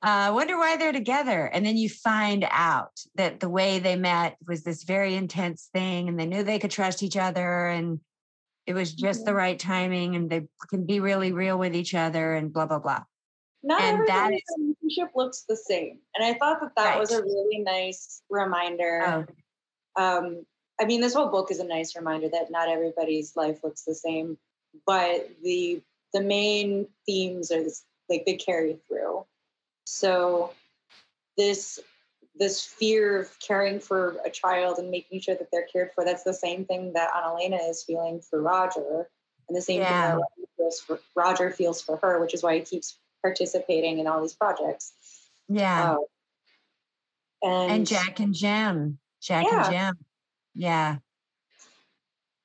[0.00, 1.46] I uh, wonder why they're together.
[1.46, 6.08] And then you find out that the way they met was this very intense thing
[6.08, 8.00] and they knew they could trust each other and
[8.66, 9.26] it was just mm-hmm.
[9.26, 12.78] the right timing and they can be really real with each other and blah, blah,
[12.78, 13.02] blah.
[13.64, 15.98] Not and every relationship looks the same.
[16.14, 17.00] And I thought that that right.
[17.00, 19.26] was a really nice reminder.
[19.96, 20.02] Oh.
[20.02, 20.44] Um,
[20.78, 23.94] I mean, this whole book is a nice reminder that not everybody's life looks the
[23.94, 24.36] same,
[24.86, 29.24] but the the main themes are this, like they carry through.
[29.86, 30.52] So
[31.38, 31.80] this
[32.36, 36.24] this fear of caring for a child and making sure that they're cared for, that's
[36.24, 39.08] the same thing that Annalena is feeling for Roger.
[39.48, 39.88] And the same yeah.
[39.88, 43.98] thing that Roger feels, for, Roger feels for her, which is why he keeps participating
[44.00, 44.92] in all these projects.
[45.48, 45.96] Yeah.
[47.42, 48.98] Uh, and, and Jack and Jim.
[49.22, 49.64] Jack yeah.
[49.64, 50.04] and Jim.
[50.54, 50.96] Yeah.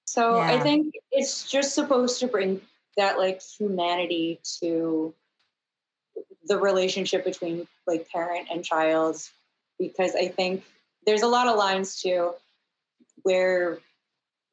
[0.05, 0.53] So yeah.
[0.53, 2.61] I think it's just supposed to bring
[2.95, 5.13] that like humanity to
[6.45, 9.17] the relationship between like parent and child
[9.77, 10.63] because I think
[11.05, 12.33] there's a lot of lines too
[13.23, 13.79] where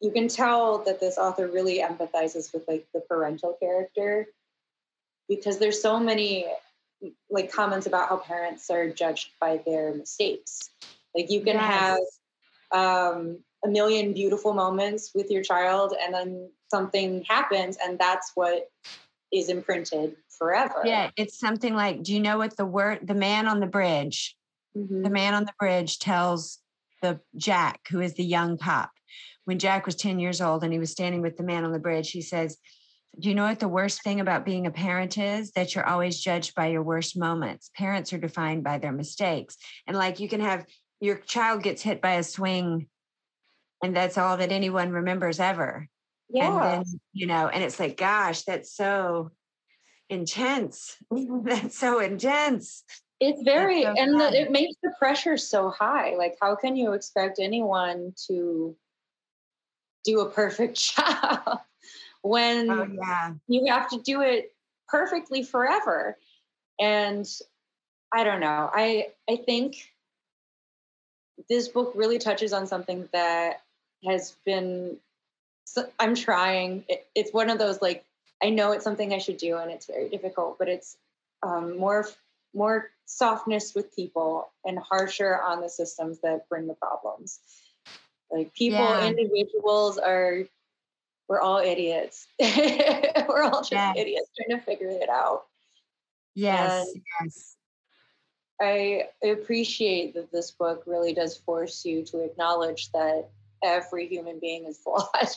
[0.00, 4.26] you can tell that this author really empathizes with like the parental character
[5.28, 6.46] because there's so many
[7.30, 10.70] like comments about how parents are judged by their mistakes
[11.14, 12.00] like you can yes.
[12.72, 18.32] have um a million beautiful moments with your child and then something happens and that's
[18.34, 18.70] what
[19.32, 20.82] is imprinted forever.
[20.84, 24.36] Yeah, it's something like do you know what the word the man on the bridge
[24.76, 25.02] mm-hmm.
[25.02, 26.58] the man on the bridge tells
[27.02, 28.90] the Jack who is the young cop
[29.44, 31.78] when Jack was 10 years old and he was standing with the man on the
[31.78, 32.56] bridge he says
[33.18, 35.52] do you know what the worst thing about being a parent is?
[35.52, 37.70] That you're always judged by your worst moments.
[37.74, 39.56] Parents are defined by their mistakes.
[39.86, 40.66] And like you can have
[41.00, 42.88] your child gets hit by a swing
[43.82, 45.88] and that's all that anyone remembers ever.
[46.28, 46.46] Yeah.
[46.46, 49.30] And then, you know, and it's like, gosh, that's so
[50.08, 50.96] intense.
[51.10, 52.84] that's so intense.
[53.20, 56.16] It's very, so and the, it makes the pressure so high.
[56.16, 58.76] Like, how can you expect anyone to
[60.04, 61.60] do a perfect job
[62.28, 63.34] when oh, yeah.
[63.48, 64.52] you have to do it
[64.88, 66.16] perfectly forever?
[66.78, 67.26] And
[68.12, 68.70] I don't know.
[68.72, 69.90] I I think
[71.48, 73.62] this book really touches on something that
[74.04, 74.96] has been
[75.98, 78.04] i'm trying it, it's one of those like
[78.42, 80.96] i know it's something i should do and it's very difficult but it's
[81.42, 82.06] um, more
[82.54, 87.40] more softness with people and harsher on the systems that bring the problems
[88.30, 89.06] like people yeah.
[89.06, 90.44] individuals are
[91.28, 93.96] we're all idiots we're all just yes.
[93.96, 95.44] idiots trying to figure it out
[96.34, 97.56] yes and yes
[98.60, 103.28] I appreciate that this book really does force you to acknowledge that
[103.62, 105.28] every human being is flawed.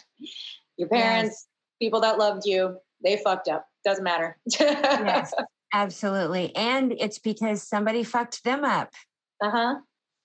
[0.78, 1.48] Your parents, yes.
[1.82, 3.68] people that loved you, they fucked up.
[3.84, 4.38] Doesn't matter.
[4.60, 5.34] yes,
[5.74, 6.56] absolutely.
[6.56, 8.94] And it's because somebody fucked them up.
[9.44, 9.76] Uh huh.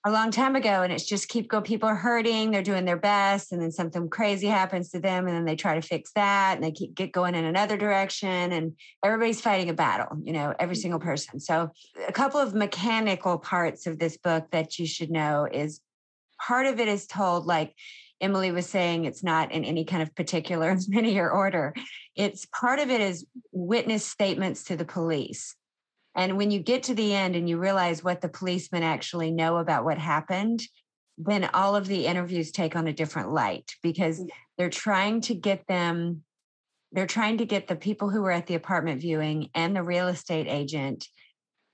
[0.07, 1.61] A long time ago, and it's just keep go.
[1.61, 5.35] People are hurting, they're doing their best, and then something crazy happens to them, and
[5.35, 8.73] then they try to fix that, and they keep get going in another direction, and
[9.03, 10.17] everybody's fighting a battle.
[10.23, 11.09] You know, every single mm-hmm.
[11.09, 11.39] person.
[11.39, 11.71] So,
[12.07, 15.81] a couple of mechanical parts of this book that you should know is
[16.39, 17.73] part of it is told like
[18.21, 21.73] Emilee was saying, it's not in any kind of particular linear order.
[22.15, 25.55] It's part of it is witness statements to the police.
[26.15, 29.57] And when you get to the end and you realize what the policemen actually know
[29.57, 30.61] about what happened,
[31.17, 34.21] then all of the interviews take on a different light because
[34.57, 36.23] they're trying to get them
[36.91, 40.07] they're trying to get the people who were at the apartment viewing and the real
[40.07, 41.05] estate agent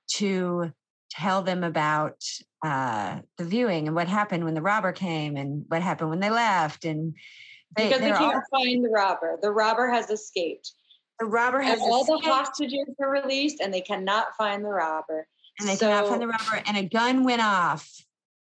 [0.07, 0.71] to
[1.11, 2.23] tell them about
[2.65, 6.31] uh, the viewing and what happened when the robber came and what happened when they
[6.31, 7.13] left and
[7.77, 9.37] they, because can't all, find the robber.
[9.41, 10.71] The robber has escaped.
[11.21, 15.27] The robber has all the hostages are released and they cannot find the robber.
[15.59, 18.03] and they cannot find the robber and a gun went off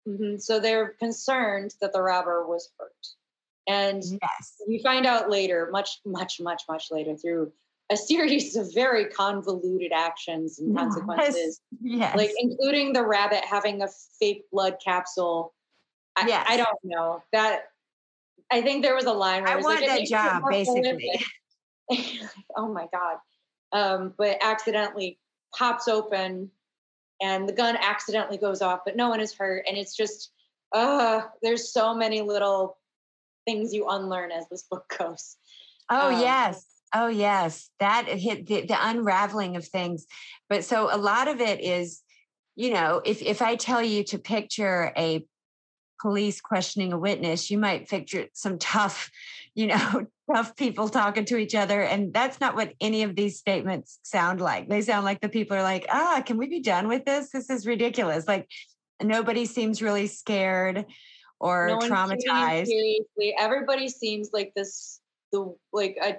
[0.08, 0.40] Mhm.
[0.40, 3.08] So they're concerned that the robber was hurt.
[3.68, 7.52] And yes we find out later, much, much, much, much later, through
[7.90, 13.88] a series of very convoluted actions and consequences, yes like including the rabbit having a
[14.20, 15.54] fake blood capsule.
[16.16, 16.46] I, Yes.
[16.50, 17.70] I don't know that.
[18.52, 21.26] I think there was a line where i was want like, that job basically.
[22.58, 23.18] oh my god!
[23.72, 25.20] Um, but accidentally
[25.56, 26.52] pops open,
[27.22, 30.32] and the gun accidentally goes off, but no one is hurt, and it's just,
[30.74, 32.78] uh, there's so many little
[33.46, 35.38] things you unlearn as this book goes.
[35.90, 36.66] Oh Um, yes.
[36.94, 37.70] Oh yes.
[37.80, 40.06] That hit the, the unraveling of things.
[40.50, 42.02] But so a lot of it is,
[42.56, 45.26] you know, if if I tell you to picture a
[46.02, 49.12] police questioning a witness, you might picture some tough,
[49.56, 51.82] you know, tough people talking to each other.
[51.82, 54.70] And that's not what any of these statements sound like.
[54.70, 57.30] They sound like the people are like, ah, can we be done with this?
[57.32, 58.28] This is ridiculous.
[58.28, 58.50] Like
[59.02, 60.86] nobody seems really scared
[61.40, 62.68] or No one's taking it traumatized.
[62.68, 65.00] Seriously, everybody seems like this,
[65.32, 66.18] the like a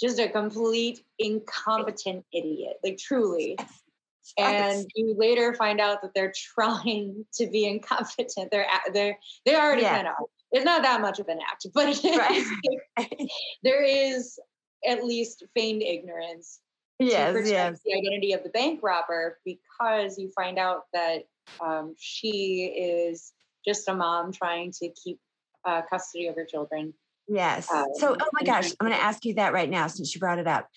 [0.00, 3.56] just a complete incompetent idiot, like truly.
[4.38, 8.50] and you later find out that they're trying to be incompetent.
[8.50, 9.96] They're they're they already Yeah.
[9.96, 10.14] kind of.
[10.52, 13.28] It's not that much of an act, but it is, Right.
[13.62, 14.38] there is
[14.86, 16.60] at least feigned ignorance
[17.00, 17.80] to yes, protect yes.
[17.84, 21.22] the identity of the bank robber because you find out that
[21.60, 23.32] um, she is
[23.66, 25.18] just a mom trying to keep
[25.64, 26.92] uh, custody of her children.
[27.28, 27.68] Yes.
[27.68, 30.14] so, Um, oh my gosh, I'm going to to- ask you that right now since
[30.14, 30.68] you brought it up.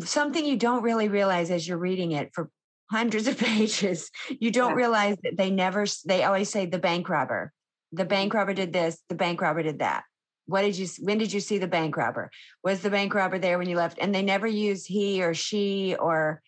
[0.00, 2.50] Something you don't really realize as you're reading it for
[2.90, 4.76] hundreds of pages, you don't Yeah.
[4.76, 7.52] realize that they never, they always say the bank robber.
[7.96, 8.08] The Mm-hmm.
[8.08, 10.04] bank robber did this, the bank robber did that.
[10.46, 12.30] What did you, when did you see the bank robber?
[12.62, 13.98] Was the bank robber there when you left?
[14.00, 16.42] And they never use he or she or,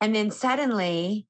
[0.00, 1.26] and then suddenly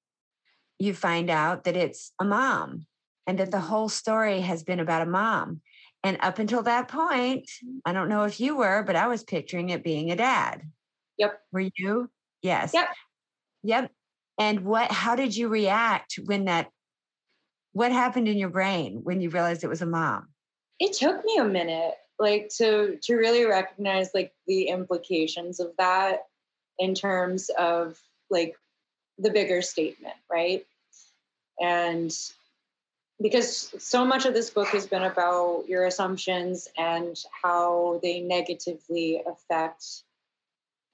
[0.78, 2.86] you find out that it's a mom
[3.26, 3.66] and that the Mm-hmm.
[3.68, 5.62] whole story has been about a mom.
[6.02, 7.50] And up until that point,
[7.84, 10.62] I don't know if you were, but I was picturing it being a dad.
[11.18, 11.40] Yep.
[11.52, 12.10] Were you?
[12.42, 12.72] Yes.
[12.72, 12.88] Yep.
[13.64, 13.92] Yep.
[14.38, 16.70] And what, how did you react when that,
[17.72, 20.28] what happened in your brain when you realized it was a mom?
[20.78, 26.26] It took me a minute, like to to really recognize like the implications of that
[26.78, 27.98] in terms of
[28.30, 28.56] like
[29.18, 30.64] the bigger statement, right?
[31.60, 32.10] And
[33.20, 39.22] because so much of this book has been about your assumptions and how they negatively
[39.26, 39.84] affect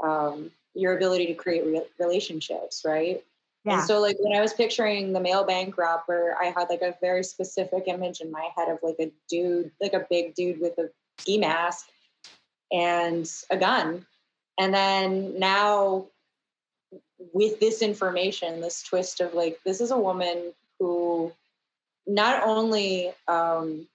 [0.03, 3.25] um, your ability to create re- relationships, right?
[3.67, 3.79] Yeah.
[3.79, 6.95] And so, like when I was picturing the male bank robber, I had like a
[7.01, 10.79] very specific image in my head of like a dude, like a big dude with
[10.79, 10.89] a
[11.19, 11.89] ski mask
[12.73, 14.07] and a gun.
[14.57, 16.07] And then now,
[17.33, 21.33] with this information, this twist of like, this is a woman who
[22.07, 23.89] not only um,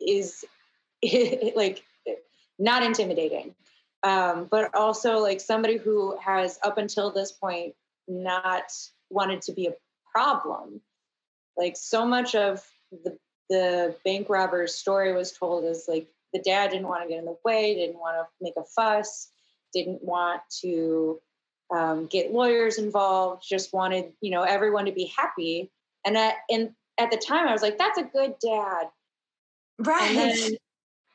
[0.00, 0.44] is
[1.54, 1.84] like
[2.58, 3.54] not intimidating,
[4.02, 7.76] um, but also like somebody who has up until this point
[8.08, 8.64] not
[9.10, 9.74] wanted to be a
[10.12, 10.80] problem.
[11.56, 13.16] Like so much of the
[13.50, 17.24] the bank robber's story was told as like the dad didn't want to get in
[17.24, 19.28] the way, didn't want to make a fuss,
[19.72, 21.18] didn't want to
[21.74, 25.70] um, get lawyers involved, just wanted you know everyone to be happy.
[26.04, 28.88] And at and at the time, I was like, that's a good dad,
[29.78, 30.14] right.
[30.14, 30.56] then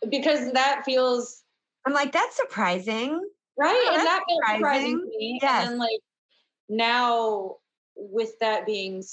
[0.10, 1.44] because that feels
[1.86, 3.20] I'm like, that's surprising.
[3.58, 4.98] right, Oh, and that surprising surprising.
[5.00, 5.40] to me.
[5.42, 5.64] Yes.
[5.64, 6.00] And then like
[6.70, 7.58] now
[7.96, 9.04] with that being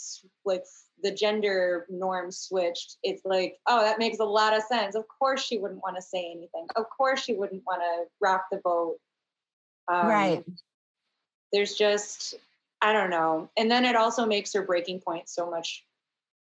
[0.45, 0.65] like
[1.03, 4.95] the gender norm switched, it's like, oh, that makes a lot of sense.
[4.95, 6.67] Of course, she wouldn't want to say anything.
[6.77, 8.97] Of course, she wouldn't want to rock the boat.
[9.89, 10.45] Um, Right.
[11.53, 12.35] There's just,
[12.81, 13.51] I don't know.
[13.57, 15.85] And then it also makes her breaking point so much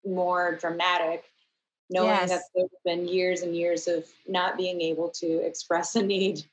[0.05, 1.25] more dramatic,
[1.89, 6.45] knowing that there's been years and years of not being able to express a need.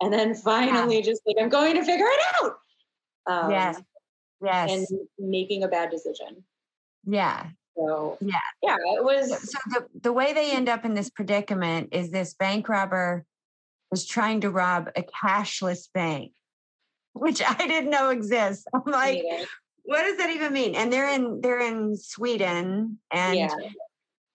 [0.00, 2.58] And then finally, just like, I'm going to figure it out.
[3.26, 3.80] Um, yes.
[4.42, 4.70] Yes.
[4.70, 4.86] And
[5.18, 6.44] making a bad decision.
[7.04, 7.48] yeah.
[7.76, 8.38] So Yeah.
[8.62, 12.34] yeah, it was So the, the way they end up in this predicament is this
[12.34, 13.24] bank robber
[13.90, 16.32] was trying to rob a cashless bank,
[17.12, 18.66] which I didn't know exists.
[18.74, 19.22] I'm like,
[19.84, 20.74] what does that even mean?
[20.74, 23.54] And they're in they're in Sweden and yeah,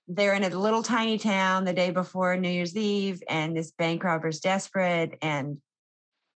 [0.07, 4.03] they're in a little tiny town the day before New Year's Eve, and this bank
[4.03, 5.57] robber's desperate, and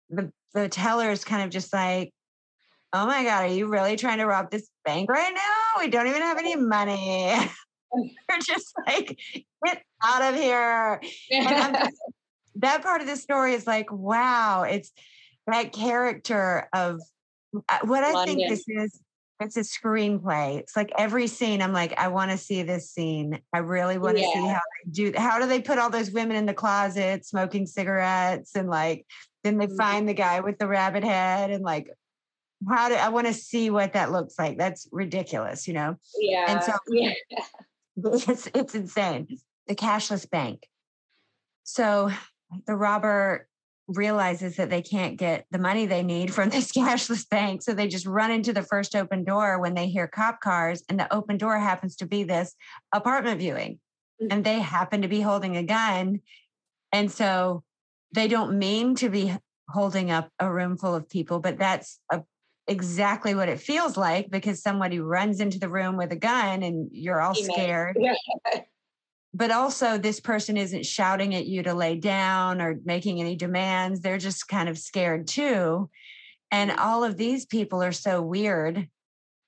[0.10, 2.14] the the teller is kind of just like,
[2.94, 5.82] "Oh my god, are you really trying to rob this bank right now?
[5.82, 7.36] We don't even have any money."
[8.30, 9.20] They're just like,
[9.66, 11.02] "Get out of here!"
[12.56, 14.92] That part of the story is like, wow, it's
[15.48, 17.00] that character of
[17.70, 18.36] uh, what I London.
[18.36, 19.00] think this is
[19.40, 20.60] it's a screenplay.
[20.60, 23.40] It's like every scene, I'm like, I want to see this scene.
[23.54, 24.34] I really want to yeah.
[24.34, 25.14] see how they do.
[25.16, 29.06] How do they put all those women in the closet smoking cigarettes and like,
[29.44, 29.78] then they mm-hmm.
[29.78, 31.90] find the guy with the rabbit head and like,
[32.70, 34.58] how do I want to see what that looks like?
[34.58, 35.96] That's ridiculous, you know.
[36.18, 36.46] Yeah.
[36.48, 37.14] And so yeah.
[37.98, 39.28] it's it's insane.
[39.68, 40.68] The cashless bank.
[41.64, 42.12] So
[42.68, 43.48] the robber
[43.88, 47.62] realizes that they can't get the money they need from this cashless bank.
[47.62, 51.00] So they just run into the first open door when they hear cop cars, and
[51.00, 52.56] the open door happens to be this
[52.94, 53.80] apartment viewing.
[54.22, 54.32] Mm-hmm.
[54.32, 56.22] And they happen to be holding a gun.
[56.92, 57.64] And so
[58.14, 59.34] they don't mean to be
[59.70, 62.22] holding up a room full of people, but that's a,
[62.68, 66.90] exactly what it feels like because somebody runs into the room with a gun and
[66.92, 67.98] you're all scared.
[69.34, 74.02] but also this person isn't shouting at you to lay down or making any demands.
[74.02, 75.90] They're just kind of scared too.
[76.52, 76.80] And mm-hmm.
[76.80, 78.88] all of these people are so weird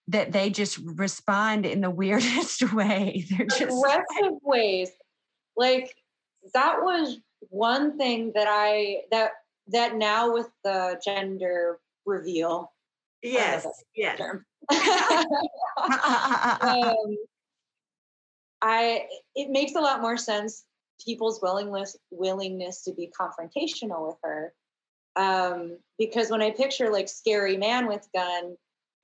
[0.08, 3.26] that they just respond in the weirdest way.
[3.30, 4.90] They're just aggressive ways.
[5.56, 5.96] Like
[6.54, 9.32] that was one thing that i that
[9.68, 12.73] that now with the gender reveal
[13.24, 13.66] yes
[13.96, 14.20] yes
[16.62, 17.18] um,
[18.62, 20.66] I it makes a lot more sense
[21.04, 24.54] people's willingness willingness to be confrontational with her.
[25.16, 28.56] Um, because when I picture like scary man with gun,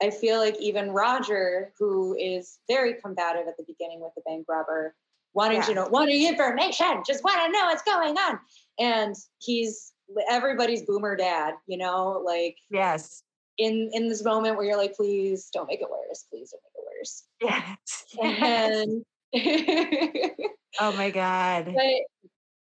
[0.02, 4.46] I feel like even Roger, who is very combative at the beginning with the bank
[4.48, 4.94] robber,
[5.34, 5.66] wanting yeah.
[5.66, 8.38] to know wanting information, just want to know what's going on.
[8.78, 9.92] And he's
[10.28, 13.22] everybody's boomer dad, you know, like yes.
[13.60, 16.74] In in this moment where you're like, please don't make it worse, please don't make
[16.74, 17.24] it worse.
[17.40, 18.04] Yes.
[18.22, 19.04] And
[20.80, 21.66] oh my God.
[21.66, 22.30] But,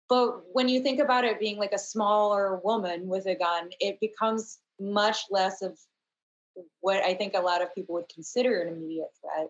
[0.08, 4.00] but when you think about it being like a smaller woman with a gun, it
[4.00, 5.78] becomes much less of
[6.82, 9.50] what I think a lot of people would consider an immediate threat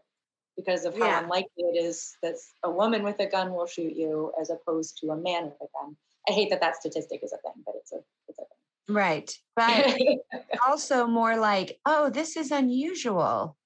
[0.55, 1.23] because of how yeah.
[1.23, 5.11] unlikely it is that a woman with a gun will shoot you as opposed to
[5.11, 5.95] a man with a gun.
[6.27, 8.54] I hate that that statistic is a thing, but it's a it's a thing.
[8.87, 9.31] Right.
[9.55, 9.97] But
[10.67, 13.57] also more like, oh, this is unusual.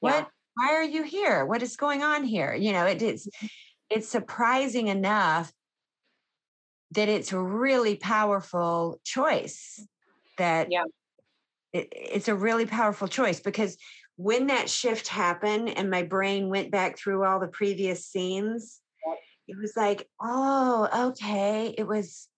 [0.00, 0.24] What yeah
[0.56, 1.44] why are you here?
[1.44, 2.54] What is going on here?
[2.54, 3.46] You know, it is mm-hmm.
[3.90, 5.52] it's surprising enough
[6.92, 9.86] that it's a really powerful choice
[10.38, 10.84] that yeah.
[11.72, 13.76] It, it's a really powerful choice because
[14.16, 18.80] when that shift happened and my brain went back through all the previous scenes,
[19.46, 21.74] it was like, oh, okay.
[21.76, 22.28] It was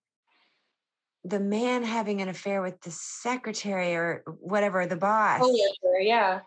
[1.29, 5.41] the man having an affair with the secretary or whatever, the boss.
[5.43, 5.55] Oh,
[5.99, 6.39] yeah,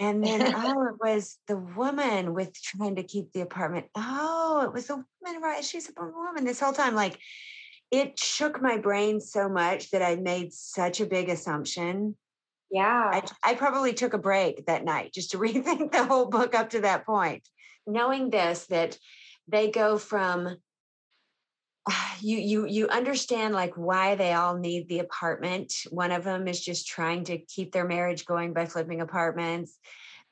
[0.00, 3.86] And then, oh, it was the woman with trying to keep the apartment.
[3.94, 5.64] Oh, it was the woman, right?
[5.64, 6.94] She's a woman this whole time.
[6.94, 7.18] Like
[7.92, 12.16] it shook my brain so much that I made such a big assumption.
[12.70, 13.10] Yeah.
[13.12, 16.70] I, I probably took a break that night just to rethink the whole book up
[16.70, 17.46] to that point.
[17.86, 18.96] Knowing this, that
[19.46, 20.56] they go from
[22.20, 25.72] you you you understand like why they all need the apartment.
[25.90, 29.78] One of them is just trying to keep their marriage going by flipping apartments.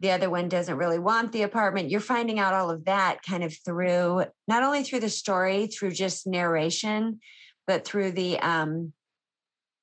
[0.01, 1.91] The other one doesn't really want the apartment.
[1.91, 5.91] You're finding out all of that kind of through not only through the story through
[5.91, 7.21] just narration
[7.67, 8.93] but through the um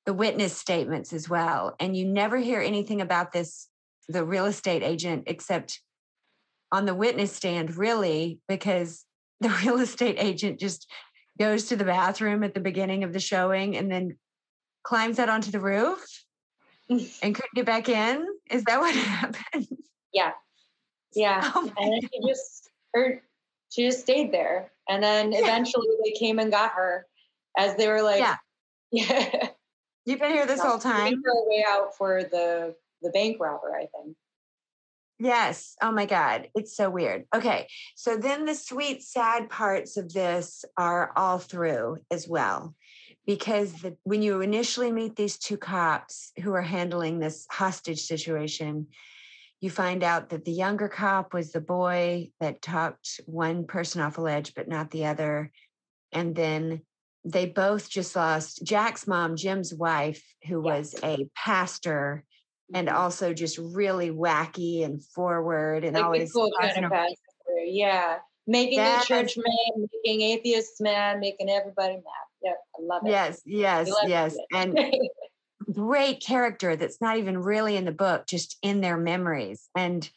[0.06, 1.76] the witness statements as well.
[1.78, 3.68] And you never hear anything about this
[4.08, 5.80] the real estate agent except
[6.72, 9.04] on the witness stand really because
[9.40, 10.90] the real estate agent just
[11.38, 14.16] goes to the bathroom at the beginning of the showing and then
[14.82, 16.04] climbs out onto the roof
[16.88, 17.00] and
[17.34, 18.26] couldn't get back in.
[18.50, 19.68] Is that what happened?
[20.12, 20.32] Yeah.
[21.14, 21.52] Yeah.
[21.54, 23.22] Oh and then she just or
[23.70, 24.72] she just stayed there.
[24.88, 25.40] And then yeah.
[25.40, 27.06] eventually they came and got her
[27.56, 28.36] as they were like, Yeah.
[28.90, 29.48] Yeah.
[30.04, 31.22] You've been here this whole time.
[31.22, 34.16] Her way out for the the bank robber, I think.
[35.18, 35.74] Yes.
[35.82, 36.48] Oh my God.
[36.54, 37.24] It's so weird.
[37.34, 37.66] Okay.
[37.96, 42.74] So then the sweet, sad parts of this are all through as well.
[43.26, 48.86] Because the, when you initially meet these two cops who are handling this hostage situation,
[49.60, 54.18] you find out that the younger cop was the boy that talked one person off
[54.18, 55.50] a ledge, but not the other.
[56.12, 56.82] And then
[57.24, 62.24] they both just lost Jack's mom, Jim's wife, who was a pastor
[62.74, 62.96] and mm-hmm.
[62.96, 66.92] also just really wacky and forward and like always kind of
[67.64, 72.02] yeah making the church mad, making atheists mad, making everybody mad.
[72.42, 73.10] Yeah, I love it.
[73.10, 74.34] Yes, yes, yes.
[74.34, 74.44] It.
[74.54, 74.78] And
[75.72, 79.68] great character that's not even really in the book, just in their memories.
[79.76, 80.08] And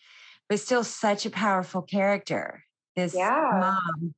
[0.49, 2.63] but still such a powerful character.
[2.95, 3.49] This yeah.
[3.59, 4.13] mom.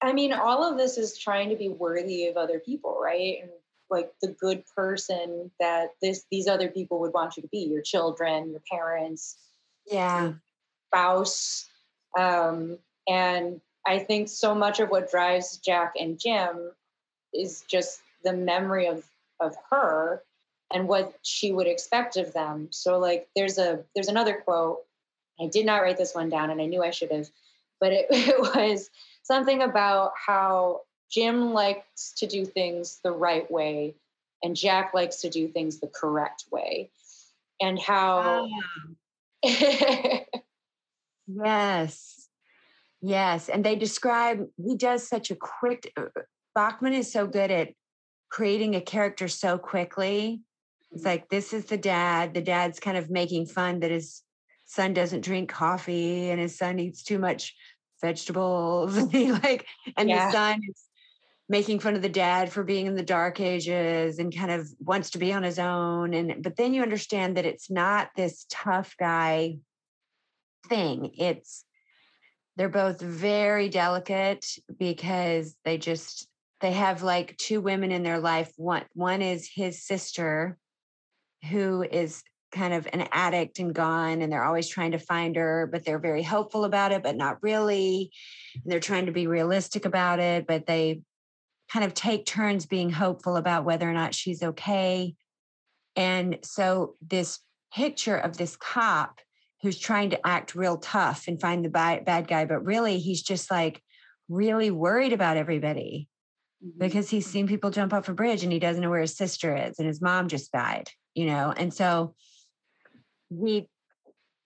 [0.00, 3.38] I mean, all of this is trying to be worthy of other people, right?
[3.42, 3.50] And
[3.90, 7.82] like the good person that this these other people would want you to be, your
[7.82, 9.36] children, your parents,
[9.86, 10.32] yeah,
[10.88, 11.68] spouse.
[12.18, 12.78] Um,
[13.08, 16.72] and I think so much of what drives Jack and Jim
[17.32, 19.04] is just the memory of
[19.40, 20.22] of her
[20.72, 22.68] and what she would expect of them.
[22.70, 24.80] So like there's a there's another quote.
[25.40, 27.28] I did not write this one down and I knew I should have,
[27.80, 28.90] but it, it was
[29.22, 33.94] something about how Jim likes to do things the right way
[34.42, 36.90] and Jack likes to do things the correct way.
[37.60, 38.48] And how
[41.26, 42.28] Yes.
[43.00, 43.48] Yes.
[43.48, 46.06] And they describe, he does such a quick, uh,
[46.56, 47.70] Backman is so good at
[48.30, 50.42] creating a character so quickly
[50.92, 52.34] it's like this is the dad.
[52.34, 54.22] The dad's kind of making fun that his
[54.64, 57.54] son doesn't drink coffee and his son eats too much
[58.00, 58.96] vegetables.
[58.96, 60.26] and he like, and yeah.
[60.26, 60.84] the son is
[61.48, 65.10] making fun of the dad for being in the dark ages and kind of wants
[65.10, 66.12] to be on his own.
[66.12, 69.58] And but then you understand that it's not this tough guy
[70.68, 71.12] thing.
[71.18, 71.64] It's
[72.56, 74.44] they're both very delicate
[74.78, 76.28] because they just
[76.60, 78.52] they have like two women in their life.
[78.56, 80.58] One one is his sister
[81.48, 85.68] who is kind of an addict and gone and they're always trying to find her
[85.70, 88.10] but they're very hopeful about it but not really
[88.54, 91.02] and they're trying to be realistic about it but they
[91.72, 95.14] kind of take turns being hopeful about whether or not she's okay
[95.96, 97.40] and so this
[97.74, 99.20] picture of this cop
[99.62, 103.50] who's trying to act real tough and find the bad guy but really he's just
[103.50, 103.82] like
[104.28, 106.08] really worried about everybody
[106.64, 106.78] mm-hmm.
[106.78, 109.54] because he's seen people jump off a bridge and he doesn't know where his sister
[109.56, 112.14] is and his mom just died you know and so
[113.28, 113.68] he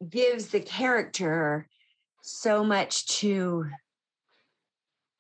[0.09, 1.69] gives the character
[2.23, 3.67] so much to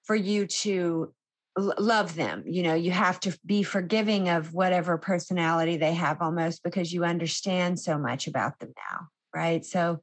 [0.04, 1.12] for you to
[1.56, 6.62] love them you know you have to be forgiving of whatever personality they have almost
[6.62, 10.00] because you understand so much about them now right so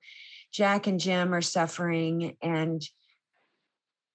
[0.54, 2.84] jack and jim are suffering and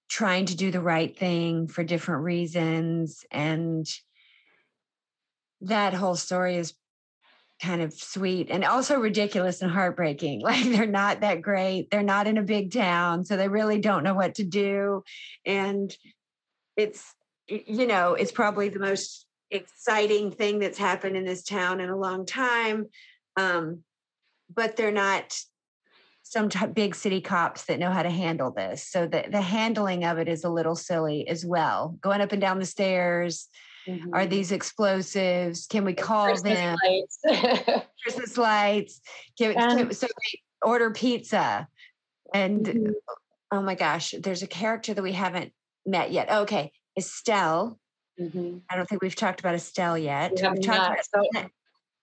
[0.07, 3.85] trying to do the right thing for different reasons and
[5.61, 6.73] that whole story is
[7.61, 10.41] kind of sweet and also ridiculous and heartbreaking.
[10.45, 11.89] Like they're not that great.
[11.89, 15.03] They're not in a big town, so they really don't know what to do.
[15.45, 15.95] And
[16.77, 17.13] it's,
[17.47, 21.97] you know, it's probably the most exciting thing that's happened in this town in a
[21.97, 22.87] long time.
[23.37, 23.83] Um,
[24.53, 25.37] but they're not
[26.23, 28.87] some t- big city cops that know how to handle this.
[28.87, 31.97] So the, the handling of it is a little silly as well.
[32.01, 33.47] Going up and down the stairs,
[33.87, 34.13] Mm-hmm.
[34.13, 35.67] Are these explosives?
[35.67, 37.19] Can we call Christmas them lights.
[38.03, 39.01] Christmas lights?
[39.37, 41.67] Can, can, so we order pizza,
[42.33, 42.91] and mm-hmm.
[43.51, 45.53] oh my gosh, there's a character that we haven't
[45.85, 46.31] met yet.
[46.31, 47.79] Okay, Estelle.
[48.19, 48.57] Mm-hmm.
[48.69, 50.33] I don't think we've talked about Estelle yet.
[50.35, 50.97] We have not.
[51.13, 51.51] About,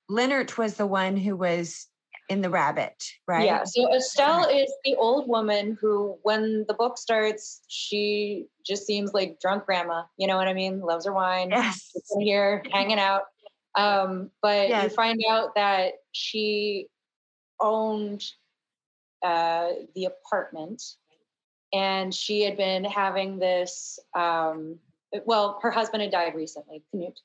[0.09, 1.86] Leonard was the one who was
[2.28, 2.95] in the rabbit,
[3.26, 3.45] right?
[3.45, 3.64] Yeah.
[3.64, 9.40] So Estelle is the old woman who, when the book starts, she just seems like
[9.40, 10.05] drunk grandma.
[10.16, 10.80] You know what I mean?
[10.80, 11.51] Loves her wine.
[11.51, 11.90] Yes.
[12.18, 13.22] here, hanging out.
[13.74, 14.84] Um, but yes.
[14.84, 16.88] you find out that she
[17.61, 18.22] owned
[19.22, 20.82] uh, the apartment,
[21.73, 23.99] and she had been having this.
[24.14, 24.79] Um,
[25.25, 27.16] well, her husband had died recently, Knut,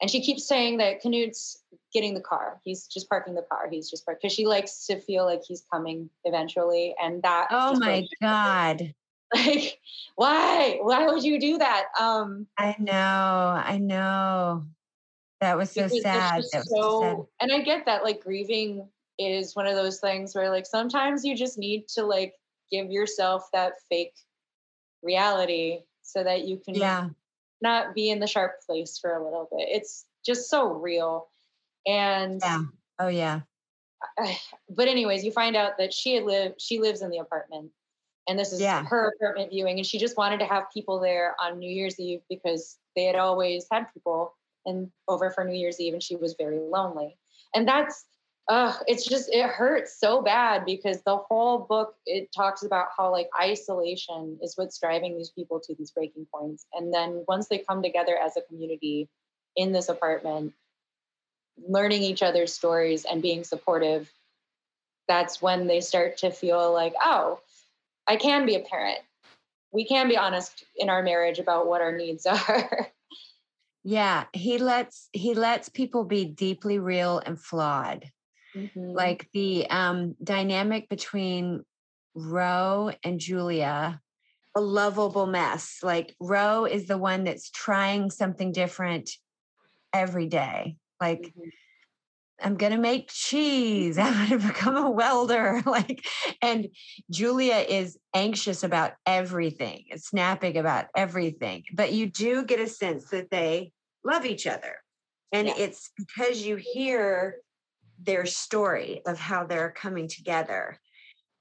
[0.00, 2.60] and she keeps saying that Knut's getting the car.
[2.64, 3.68] He's just parking the car.
[3.70, 6.94] He's just parked because she likes to feel like he's coming eventually.
[7.02, 7.48] And that.
[7.50, 8.94] Oh my God.
[9.34, 9.78] Like,
[10.16, 10.78] why?
[10.80, 11.88] Why would you do that?
[12.00, 13.62] Um, I know.
[13.62, 14.64] I know.
[15.42, 16.02] That was so sad.
[16.04, 17.16] That was so, sad.
[17.42, 18.04] And I get that.
[18.04, 18.88] Like, grieving
[19.18, 22.32] is one of those things where, like, sometimes you just need to, like,
[22.70, 24.14] give yourself that fake
[25.02, 27.08] reality so that you can yeah.
[27.60, 29.68] not be in the sharp place for a little bit.
[29.70, 31.28] It's just so real.
[31.86, 32.62] And yeah.
[32.98, 33.40] Oh yeah.
[34.70, 37.70] But anyways, you find out that she had lived she lives in the apartment.
[38.28, 38.84] And this is yeah.
[38.84, 39.78] her apartment viewing.
[39.78, 43.16] And she just wanted to have people there on New Year's Eve because they had
[43.16, 44.34] always had people
[44.66, 47.16] and over for New Year's Eve and she was very lonely.
[47.54, 48.04] And that's
[48.48, 53.10] uh, it's just it hurts so bad because the whole book it talks about how
[53.10, 57.58] like isolation is what's driving these people to these breaking points and then once they
[57.58, 59.08] come together as a community
[59.56, 60.52] in this apartment
[61.66, 64.12] learning each other's stories and being supportive,
[65.06, 67.40] that's when they start to feel like, oh,
[68.06, 69.00] I can be a parent.
[69.72, 72.88] we can be honest in our marriage about what our needs are.
[73.84, 78.10] yeah, he lets he lets people be deeply real and flawed.
[78.58, 78.90] Mm-hmm.
[78.90, 81.64] Like the um, dynamic between
[82.14, 84.00] Ro and Julia,
[84.56, 85.78] a lovable mess.
[85.82, 89.10] Like Ro is the one that's trying something different
[89.92, 90.76] every day.
[91.00, 91.48] Like mm-hmm.
[92.40, 93.98] I'm going to make cheese.
[93.98, 95.62] I'm going to become a welder.
[95.68, 96.04] Like,
[96.40, 96.68] and
[97.10, 101.64] Julia is anxious about everything, snapping about everything.
[101.72, 103.72] But you do get a sense that they
[104.04, 104.76] love each other.
[105.30, 105.54] And yeah.
[105.58, 107.36] it's because you hear
[108.00, 110.78] their story of how they're coming together.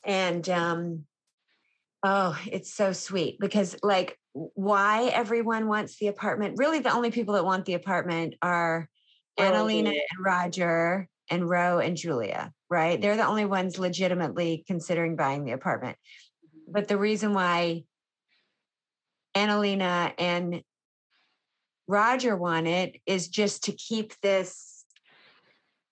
[0.04, 1.06] And, um,
[2.04, 7.34] oh, it's so sweet because, like, why everyone wants the apartment really, the only people
[7.36, 8.88] that want the apartment are
[9.40, 13.00] Annalena and Roger and Ro and Julia, right?
[13.00, 15.98] They're the only ones legitimately considering buying the apartment.
[16.46, 16.72] Mm-hmm.
[16.72, 17.84] But the reason why
[19.36, 20.62] Annalena and
[21.88, 24.77] Roger want it is just to keep this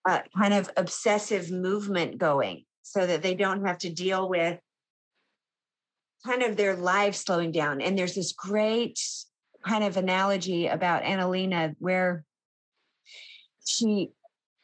[0.08, 4.60] uh, kind of obsessive movement going so that they don't have to deal with
[6.26, 7.82] kind of their lives slowing down.
[7.82, 8.99] And there's this great
[9.66, 12.24] kind of analogy about Annalena where
[13.66, 14.12] she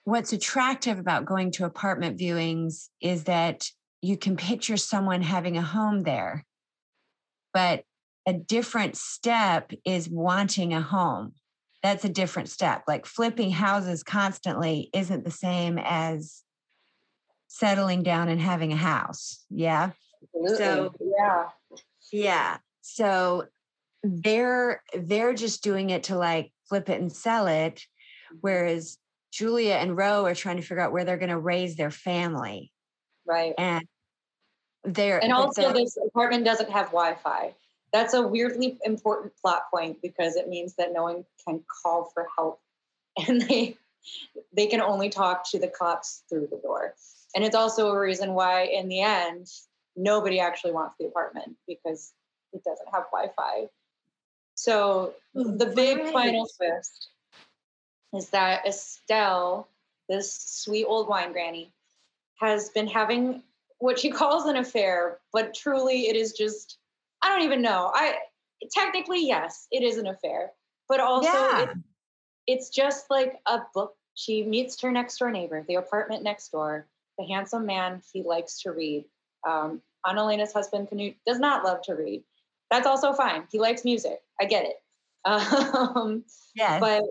[0.04, 3.66] what's attractive about going to apartment viewings is that
[4.02, 6.46] you can picture someone having a home there
[7.54, 7.84] but
[8.28, 11.34] a different step is wanting a home
[11.84, 16.44] that's a different step like flipping houses constantly isn't the same as
[17.48, 19.92] settling down and having a house yeah
[20.36, 20.58] Absolutely.
[20.58, 21.48] so yeah
[22.12, 23.46] yeah so
[24.04, 27.84] they're they're just doing it to like flip it and sell it
[28.40, 28.98] Whereas
[29.32, 32.72] Julia and Ro are trying to figure out where they're going to raise their family.
[33.26, 33.54] Right.
[33.58, 33.86] And
[34.84, 37.54] they're and also this apartment doesn't have Wi-Fi.
[37.94, 42.28] That's a weirdly important plot point because it means that no one can call for
[42.36, 42.62] help,
[43.28, 43.78] and they
[44.54, 46.96] they can only talk to the cops through the door.
[47.36, 49.48] And it's also a reason why, in the end,
[49.96, 52.14] nobody actually wants the apartment because
[52.54, 53.70] it doesn't have Wi-Fi.
[54.56, 56.14] So hmm, the big right.
[56.14, 57.10] final twist
[58.14, 59.68] is that Estelle,
[60.10, 61.72] this sweet old wine granny,
[62.40, 63.44] has been having
[63.80, 66.78] what she calls an affair, but truly it is just,
[67.22, 67.92] I don't even know.
[67.94, 68.16] I
[68.72, 70.52] technically, yes, it is an affair,
[70.88, 71.64] but also yeah.
[71.64, 71.70] it,
[72.48, 73.96] it's just like a book.
[74.14, 78.62] She meets her next door neighbor, the apartment next door, the handsome man he likes
[78.62, 79.06] to read.
[79.48, 82.24] Um, Annalena's husband, Canute, does not love to read.
[82.70, 83.44] That's also fine.
[83.52, 84.22] He likes music.
[84.40, 84.76] I get it.
[85.24, 86.24] Um,
[86.56, 86.80] yeah.
[86.80, 87.04] But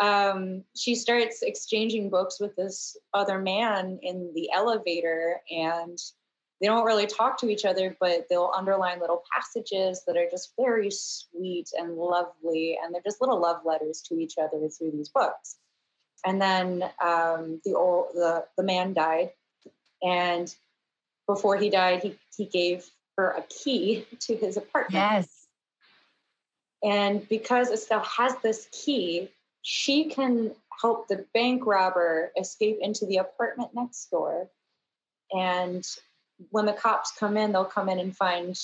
[0.00, 5.98] um, she starts exchanging books with this other man in the elevator and
[6.60, 10.52] they don't really talk to each other but they'll underline little passages that are just
[10.58, 15.08] very sweet and lovely and they're just little love letters to each other through these
[15.08, 15.56] books
[16.26, 19.30] and then um, the old the, the man died
[20.02, 20.54] and
[21.26, 25.46] before he died he, he gave her a key to his apartment yes
[26.82, 29.28] and because estelle has this key
[29.62, 34.48] she can help the bank robber escape into the apartment next door.
[35.32, 35.86] And
[36.50, 38.58] when the cops come in, they'll come in and find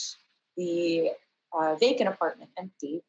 [0.57, 1.11] the
[1.53, 3.03] uh, vacant apartment empty.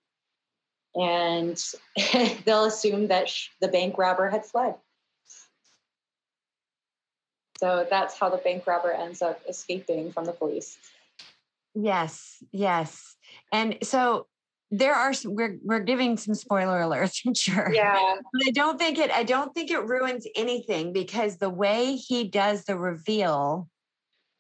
[0.96, 1.62] And
[2.46, 4.76] they'll assume that sh- the bank robber had fled.
[7.58, 10.78] So that's how the bank robber ends up escaping from the police.
[11.74, 13.16] Yes, yes.
[13.52, 14.28] And so
[14.72, 17.72] there are we're we're giving some spoiler alerts I'm sure.
[17.74, 18.16] Yeah.
[18.34, 22.28] But I don't think it I don't think it ruins anything because the way he
[22.28, 23.70] does the reveal,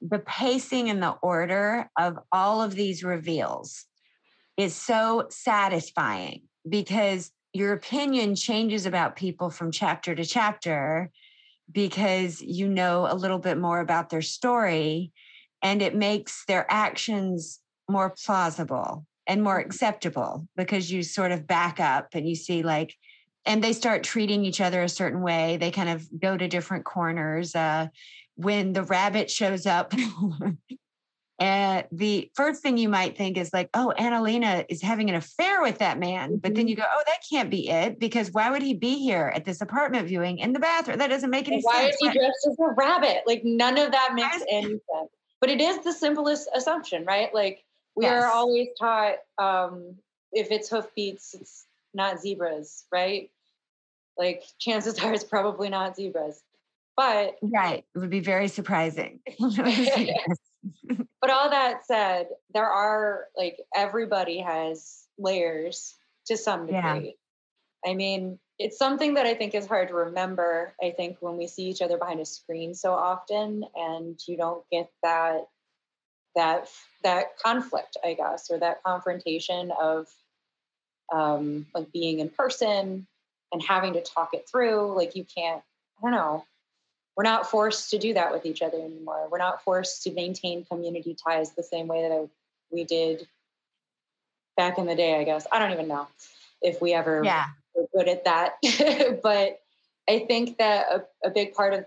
[0.09, 3.85] the pacing and the order of all of these reveals
[4.57, 11.11] is so satisfying because your opinion changes about people from chapter to chapter
[11.71, 15.11] because you know a little bit more about their story
[15.61, 19.67] and it makes their actions more plausible and more mm-hmm.
[19.67, 22.95] acceptable because you sort of back up and you see like
[23.45, 26.85] and they start treating each other a certain way they kind of go to different
[26.85, 27.87] corners uh,
[28.35, 29.93] when the rabbit shows up
[31.39, 35.61] and the first thing you might think is like oh annalena is having an affair
[35.61, 36.37] with that man mm-hmm.
[36.37, 36.69] but then mm-hmm.
[36.69, 39.61] you go oh that can't be it because why would he be here at this
[39.61, 42.47] apartment viewing in the bathroom that doesn't make any why sense why is he dressed
[42.49, 46.49] as a rabbit like none of that makes any sense but it is the simplest
[46.53, 47.63] assumption right like
[47.95, 48.23] we yes.
[48.23, 49.95] are always taught um,
[50.31, 53.31] if it's hoofbeats, it's not zebras, right?
[54.17, 56.41] Like chances are it's probably not zebras.
[56.97, 59.19] But right, it would be very surprising.
[59.39, 65.95] but all that said, there are like everybody has layers
[66.27, 67.15] to some degree.
[67.85, 67.91] Yeah.
[67.91, 70.73] I mean, it's something that I think is hard to remember.
[70.81, 74.63] I think when we see each other behind a screen so often and you don't
[74.71, 75.47] get that
[76.35, 76.67] that
[77.03, 80.07] that conflict, I guess, or that confrontation of
[81.13, 83.07] um, like being in person
[83.51, 84.95] and having to talk it through.
[84.95, 85.61] Like you can't,
[85.97, 86.45] I don't know.
[87.15, 89.27] We're not forced to do that with each other anymore.
[89.31, 92.27] We're not forced to maintain community ties the same way that I,
[92.71, 93.27] we did
[94.57, 95.19] back in the day.
[95.19, 96.07] I guess I don't even know
[96.61, 97.45] if we ever yeah.
[97.73, 98.55] were good at that.
[99.23, 99.59] but
[100.09, 101.85] I think that a, a big part of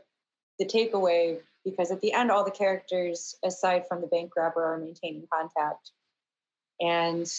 [0.59, 4.79] the takeaway because at the end, all the characters, aside from the bank robber, are
[4.79, 5.91] maintaining contact
[6.81, 7.31] and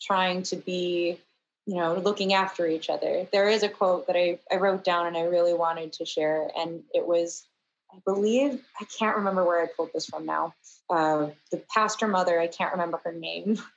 [0.00, 1.20] trying to be,
[1.66, 3.26] you know, looking after each other.
[3.32, 6.50] There is a quote that I, I wrote down and I really wanted to share,
[6.56, 7.46] and it was,
[7.92, 10.54] I believe, I can't remember where I pulled this from now.
[10.90, 13.58] Uh, the pastor mother, I can't remember her name.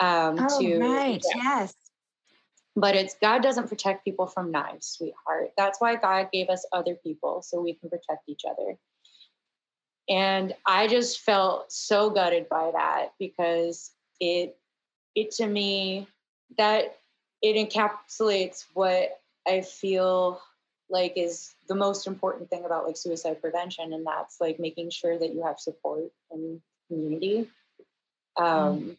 [0.00, 1.42] Um, oh, to, right, yeah.
[1.60, 1.74] yes.
[2.74, 5.52] But it's God doesn't protect people from knives, sweetheart.
[5.56, 8.76] That's why God gave us other people so we can protect each other.
[10.08, 14.56] And I just felt so gutted by that because it
[15.14, 16.08] it to me
[16.58, 16.96] that
[17.44, 20.40] it encapsulates what I feel
[20.88, 25.18] like is the most important thing about like suicide prevention and that's like making sure
[25.18, 27.48] that you have support and community
[28.36, 28.96] um, mm.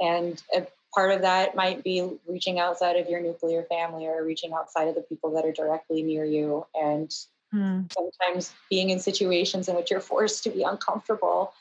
[0.00, 4.52] and a part of that might be reaching outside of your nuclear family or reaching
[4.52, 7.12] outside of the people that are directly near you and
[7.54, 7.92] Mm.
[7.92, 11.52] Sometimes being in situations in which you're forced to be uncomfortable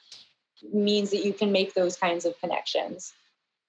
[0.71, 3.13] means that you can make those kinds of connections.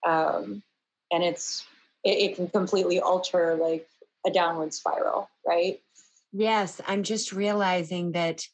[0.06, 0.62] Um,
[1.10, 1.64] and it's
[2.04, 3.88] it, it can completely alter like
[4.26, 5.80] a downward spiral, right?
[6.32, 8.44] Yes, I'm just realizing that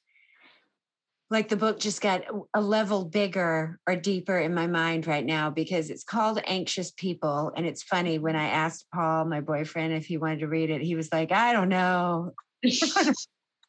[1.31, 2.25] like the book just got
[2.55, 7.53] a level bigger or deeper in my mind right now because it's called Anxious People.
[7.55, 10.81] And it's funny when I asked Paul, my boyfriend, if he wanted to read it,
[10.81, 12.33] he was like, I don't know.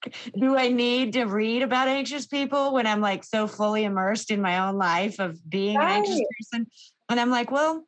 [0.39, 4.41] do I need to read about anxious people when I'm like so fully immersed in
[4.41, 5.89] my own life of being right.
[5.89, 6.67] an anxious person?
[7.09, 7.84] And I'm like, well,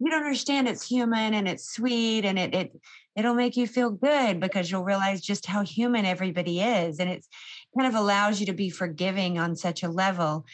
[0.00, 2.80] you don't understand it's human and it's sweet and it it
[3.16, 7.28] it'll make you feel good because you'll realize just how human everybody is and it's
[7.76, 10.44] kind of allows you to be forgiving on such a level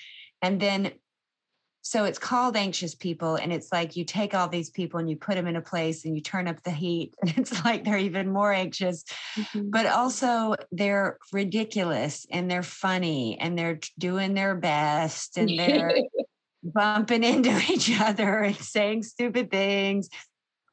[0.43, 0.93] and then
[1.87, 3.37] so it's called anxious people.
[3.37, 6.05] And it's like you take all these people and you put them in a place
[6.05, 7.15] and you turn up the heat.
[7.23, 9.05] And it's like they're even more anxious,
[9.37, 9.71] mm-hmm.
[9.71, 15.95] but also they're ridiculous and they're funny and they're doing their best and they're
[16.73, 20.09] bumping into each other and saying stupid things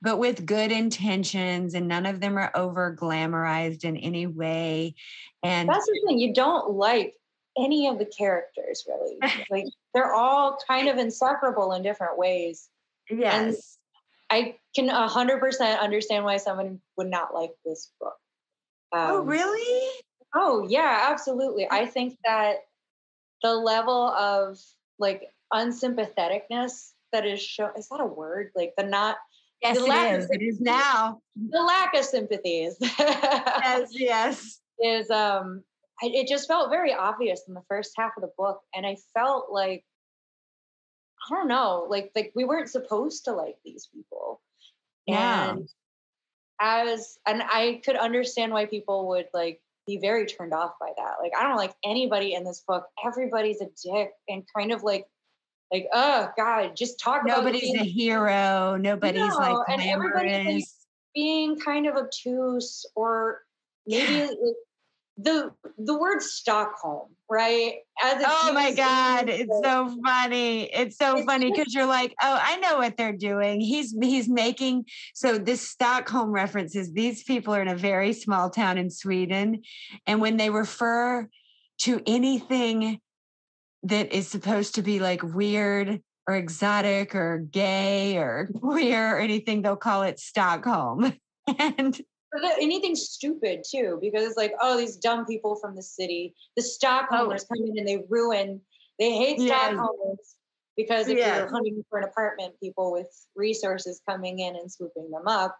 [0.03, 4.95] but with good intentions and none of them are over glamorized in any way.
[5.43, 7.15] And that's the thing you don't like
[7.57, 9.17] any of the characters really.
[9.49, 12.69] Like they're all kind of insufferable in different ways.
[13.09, 13.77] Yes.
[14.29, 18.15] And i can 100% understand why someone would not like this book.
[18.91, 19.89] Oh, um, oh really?
[20.35, 21.65] oh yeah absolutely.
[21.71, 22.57] I think that
[23.41, 24.59] the level of
[24.99, 29.17] like unsympatheticness that is shown is that a word like the not
[29.61, 35.63] yes the it is it is now the lack of sympathies yes yes is um
[36.01, 38.97] I, it just felt very obvious in the first half of the book, and I
[39.13, 39.85] felt like
[41.25, 44.41] I don't know, like like we weren't supposed to like these people.
[45.05, 45.51] Yeah.
[45.51, 45.69] And
[46.59, 51.15] as and I could understand why people would like be very turned off by that.
[51.21, 52.85] Like I don't like anybody in this book.
[53.05, 55.05] Everybody's a dick and kind of like
[55.73, 57.39] like oh god, just talk about.
[57.39, 58.77] Nobody's about a hero.
[58.79, 60.63] Nobody's no, like and everybody's like
[61.15, 63.39] being kind of obtuse or
[63.87, 64.55] maybe like,
[65.17, 67.75] the the word Stockholm, right?
[68.01, 70.63] As oh my god, it's so funny.
[70.65, 73.59] It's so it's funny because you're like, oh, I know what they're doing.
[73.59, 76.93] He's he's making so this Stockholm references.
[76.93, 79.63] These people are in a very small town in Sweden,
[80.05, 81.27] and when they refer
[81.79, 82.99] to anything
[83.83, 89.61] that is supposed to be like weird or exotic or gay or queer or anything,
[89.61, 91.13] they'll call it Stockholm.
[91.59, 92.01] and
[92.59, 96.85] anything stupid too, because it's like, oh, these dumb people from the city, the oh.
[96.85, 97.55] Stockholmers oh.
[97.55, 98.61] come in and they ruin.
[98.99, 99.73] They hate yes.
[99.73, 100.35] Stockholmers
[100.77, 101.37] because if yes.
[101.37, 105.57] you're hunting for an apartment, people with resources coming in and swooping them up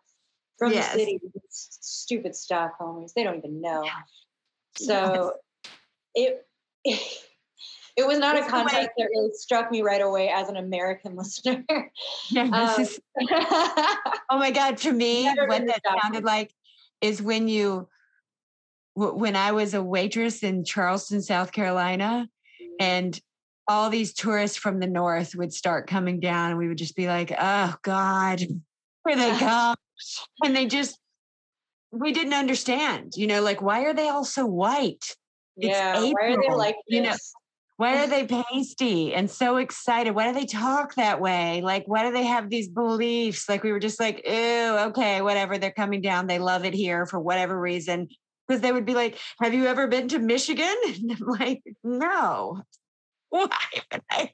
[0.57, 0.93] from yes.
[0.93, 1.19] the city,
[1.49, 3.87] stupid Stockholmers, they don't even know.
[4.75, 5.33] So
[6.15, 6.45] it,
[6.83, 6.99] it
[7.95, 11.63] it was not a concept that really struck me right away as an American listener.
[12.29, 12.99] Yeah, um, is,
[13.31, 16.53] oh my God, to me, what that sounded like
[17.01, 17.87] is when you
[18.95, 22.27] when I was a waitress in Charleston, South Carolina,
[22.79, 23.19] and
[23.67, 27.07] all these tourists from the north would start coming down and we would just be
[27.07, 28.41] like, oh God,
[29.03, 29.75] where they come.
[30.43, 30.99] and they just
[31.91, 35.15] we didn't understand, you know, like why are they all so white?
[35.57, 36.97] It's Yeah, why are they like this?
[36.97, 37.15] you know?
[37.77, 40.13] Why are they pasty and so excited?
[40.13, 41.61] Why do they talk that way?
[41.61, 43.49] Like, why do they have these beliefs?
[43.49, 45.57] Like, we were just like, ew, okay, whatever.
[45.57, 46.27] They're coming down.
[46.27, 48.09] They love it here for whatever reason.
[48.47, 50.75] Because they would be like, Have you ever been to Michigan?
[50.85, 52.61] And I'm like, No.
[53.29, 53.49] Why
[53.91, 54.31] would I?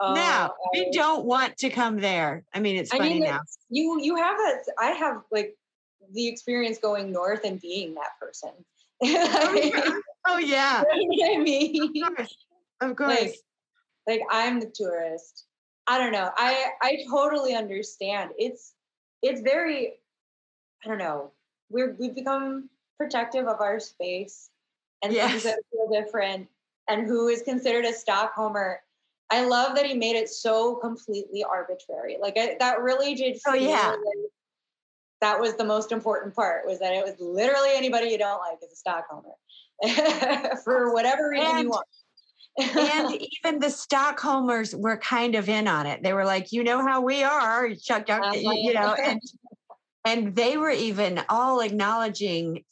[0.00, 0.92] Oh, no, we oh.
[0.92, 2.42] don't want to come there.
[2.52, 3.38] I mean, it's funny mean, now.
[3.68, 4.64] You you have that.
[4.76, 5.54] I have like
[6.12, 8.50] the experience going north and being that person.
[9.04, 10.82] Oh, oh, yeah.
[10.92, 11.34] oh yeah.
[11.34, 12.36] I mean, of course.
[12.80, 13.10] Of course.
[13.10, 13.34] Like,
[14.06, 15.46] like I'm the tourist.
[15.86, 16.30] I don't know.
[16.36, 18.30] I I totally understand.
[18.38, 18.74] It's
[19.22, 19.94] it's very
[20.84, 21.32] I don't know.
[21.70, 22.68] We're we've become
[22.98, 24.50] protective of our space
[25.02, 25.30] and yes.
[25.30, 26.48] things that feel different
[26.88, 28.76] and who is considered a Stockholmer.
[29.30, 32.18] I love that he made it so completely arbitrary.
[32.20, 33.38] Like I, that really did.
[33.46, 33.90] oh yeah.
[33.90, 34.30] Like
[35.22, 36.66] that was the most important part.
[36.66, 41.46] Was that it was literally anybody you don't like is a Stockholmer for whatever reason
[41.46, 41.86] and, you want.
[42.58, 46.02] and even the Stockholmers were kind of in on it.
[46.02, 48.32] They were like, you know how we are, Chuck, uh-huh.
[48.34, 49.20] you know, and
[50.04, 52.64] and they were even all acknowledging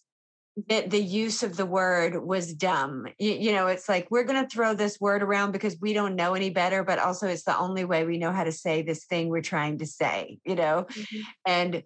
[0.69, 3.07] that the use of the word was dumb.
[3.19, 6.17] You, you know, it's like we're going to throw this word around because we don't
[6.17, 9.05] know any better, but also it's the only way we know how to say this
[9.05, 10.87] thing we're trying to say, you know?
[10.91, 11.21] Mm-hmm.
[11.47, 11.83] And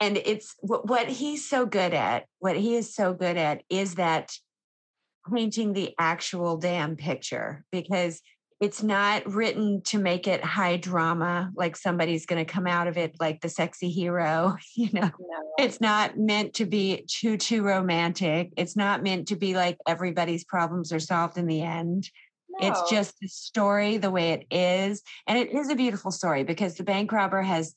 [0.00, 3.94] and it's what, what he's so good at, what he is so good at is
[3.96, 4.32] that
[5.32, 8.20] painting the actual damn picture because
[8.60, 12.96] it's not written to make it high drama, like somebody's going to come out of
[12.96, 14.56] it like the sexy hero.
[14.76, 15.52] You know, no.
[15.58, 18.52] it's not meant to be too, too romantic.
[18.56, 22.10] It's not meant to be like everybody's problems are solved in the end.
[22.48, 22.68] No.
[22.68, 25.02] It's just the story the way it is.
[25.26, 27.74] And it is a beautiful story because the bank robber has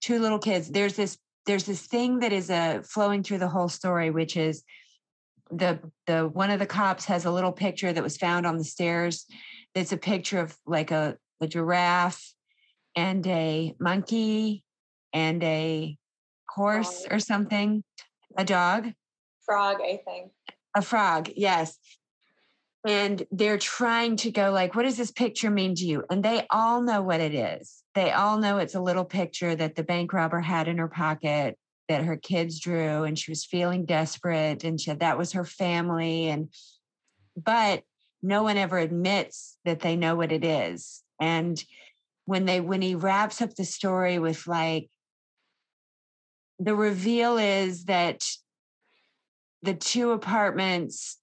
[0.00, 0.68] two little kids.
[0.68, 4.62] There's this there's this thing that is uh, flowing through the whole story, which is
[5.50, 8.64] the the one of the cops has a little picture that was found on the
[8.64, 9.26] stairs
[9.74, 12.34] it's a picture of like a, a giraffe
[12.96, 14.64] and a monkey
[15.12, 15.96] and a
[16.48, 17.84] horse or something,
[18.36, 18.92] a dog.
[19.44, 20.32] Frog, I think.
[20.76, 21.78] A frog, yes.
[22.86, 26.04] And they're trying to go like, what does this picture mean to you?
[26.10, 27.82] And they all know what it is.
[27.98, 31.58] They all know it's a little picture that the bank robber had in her pocket
[31.88, 36.28] that her kids drew and she was feeling desperate and she, that was her family
[36.28, 36.48] and
[37.36, 37.82] but
[38.22, 41.02] no one ever admits that they know what it is.
[41.20, 41.60] And
[42.24, 44.88] when they when he wraps up the story with like
[46.60, 48.24] the reveal is that
[49.62, 51.18] the two apartments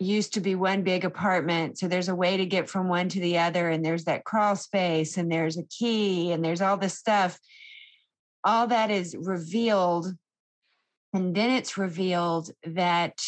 [0.00, 3.20] used to be one big apartment so there's a way to get from one to
[3.20, 6.98] the other and there's that crawl space and there's a key and there's all this
[6.98, 7.38] stuff
[8.42, 10.06] all that is revealed
[11.12, 13.20] and then it's revealed that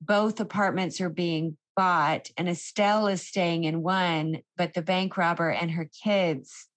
[0.00, 5.50] both apartments are being bought, and Estelle is staying in one, but the bank robber
[5.50, 6.68] and her kids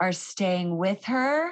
[0.00, 1.50] are staying with her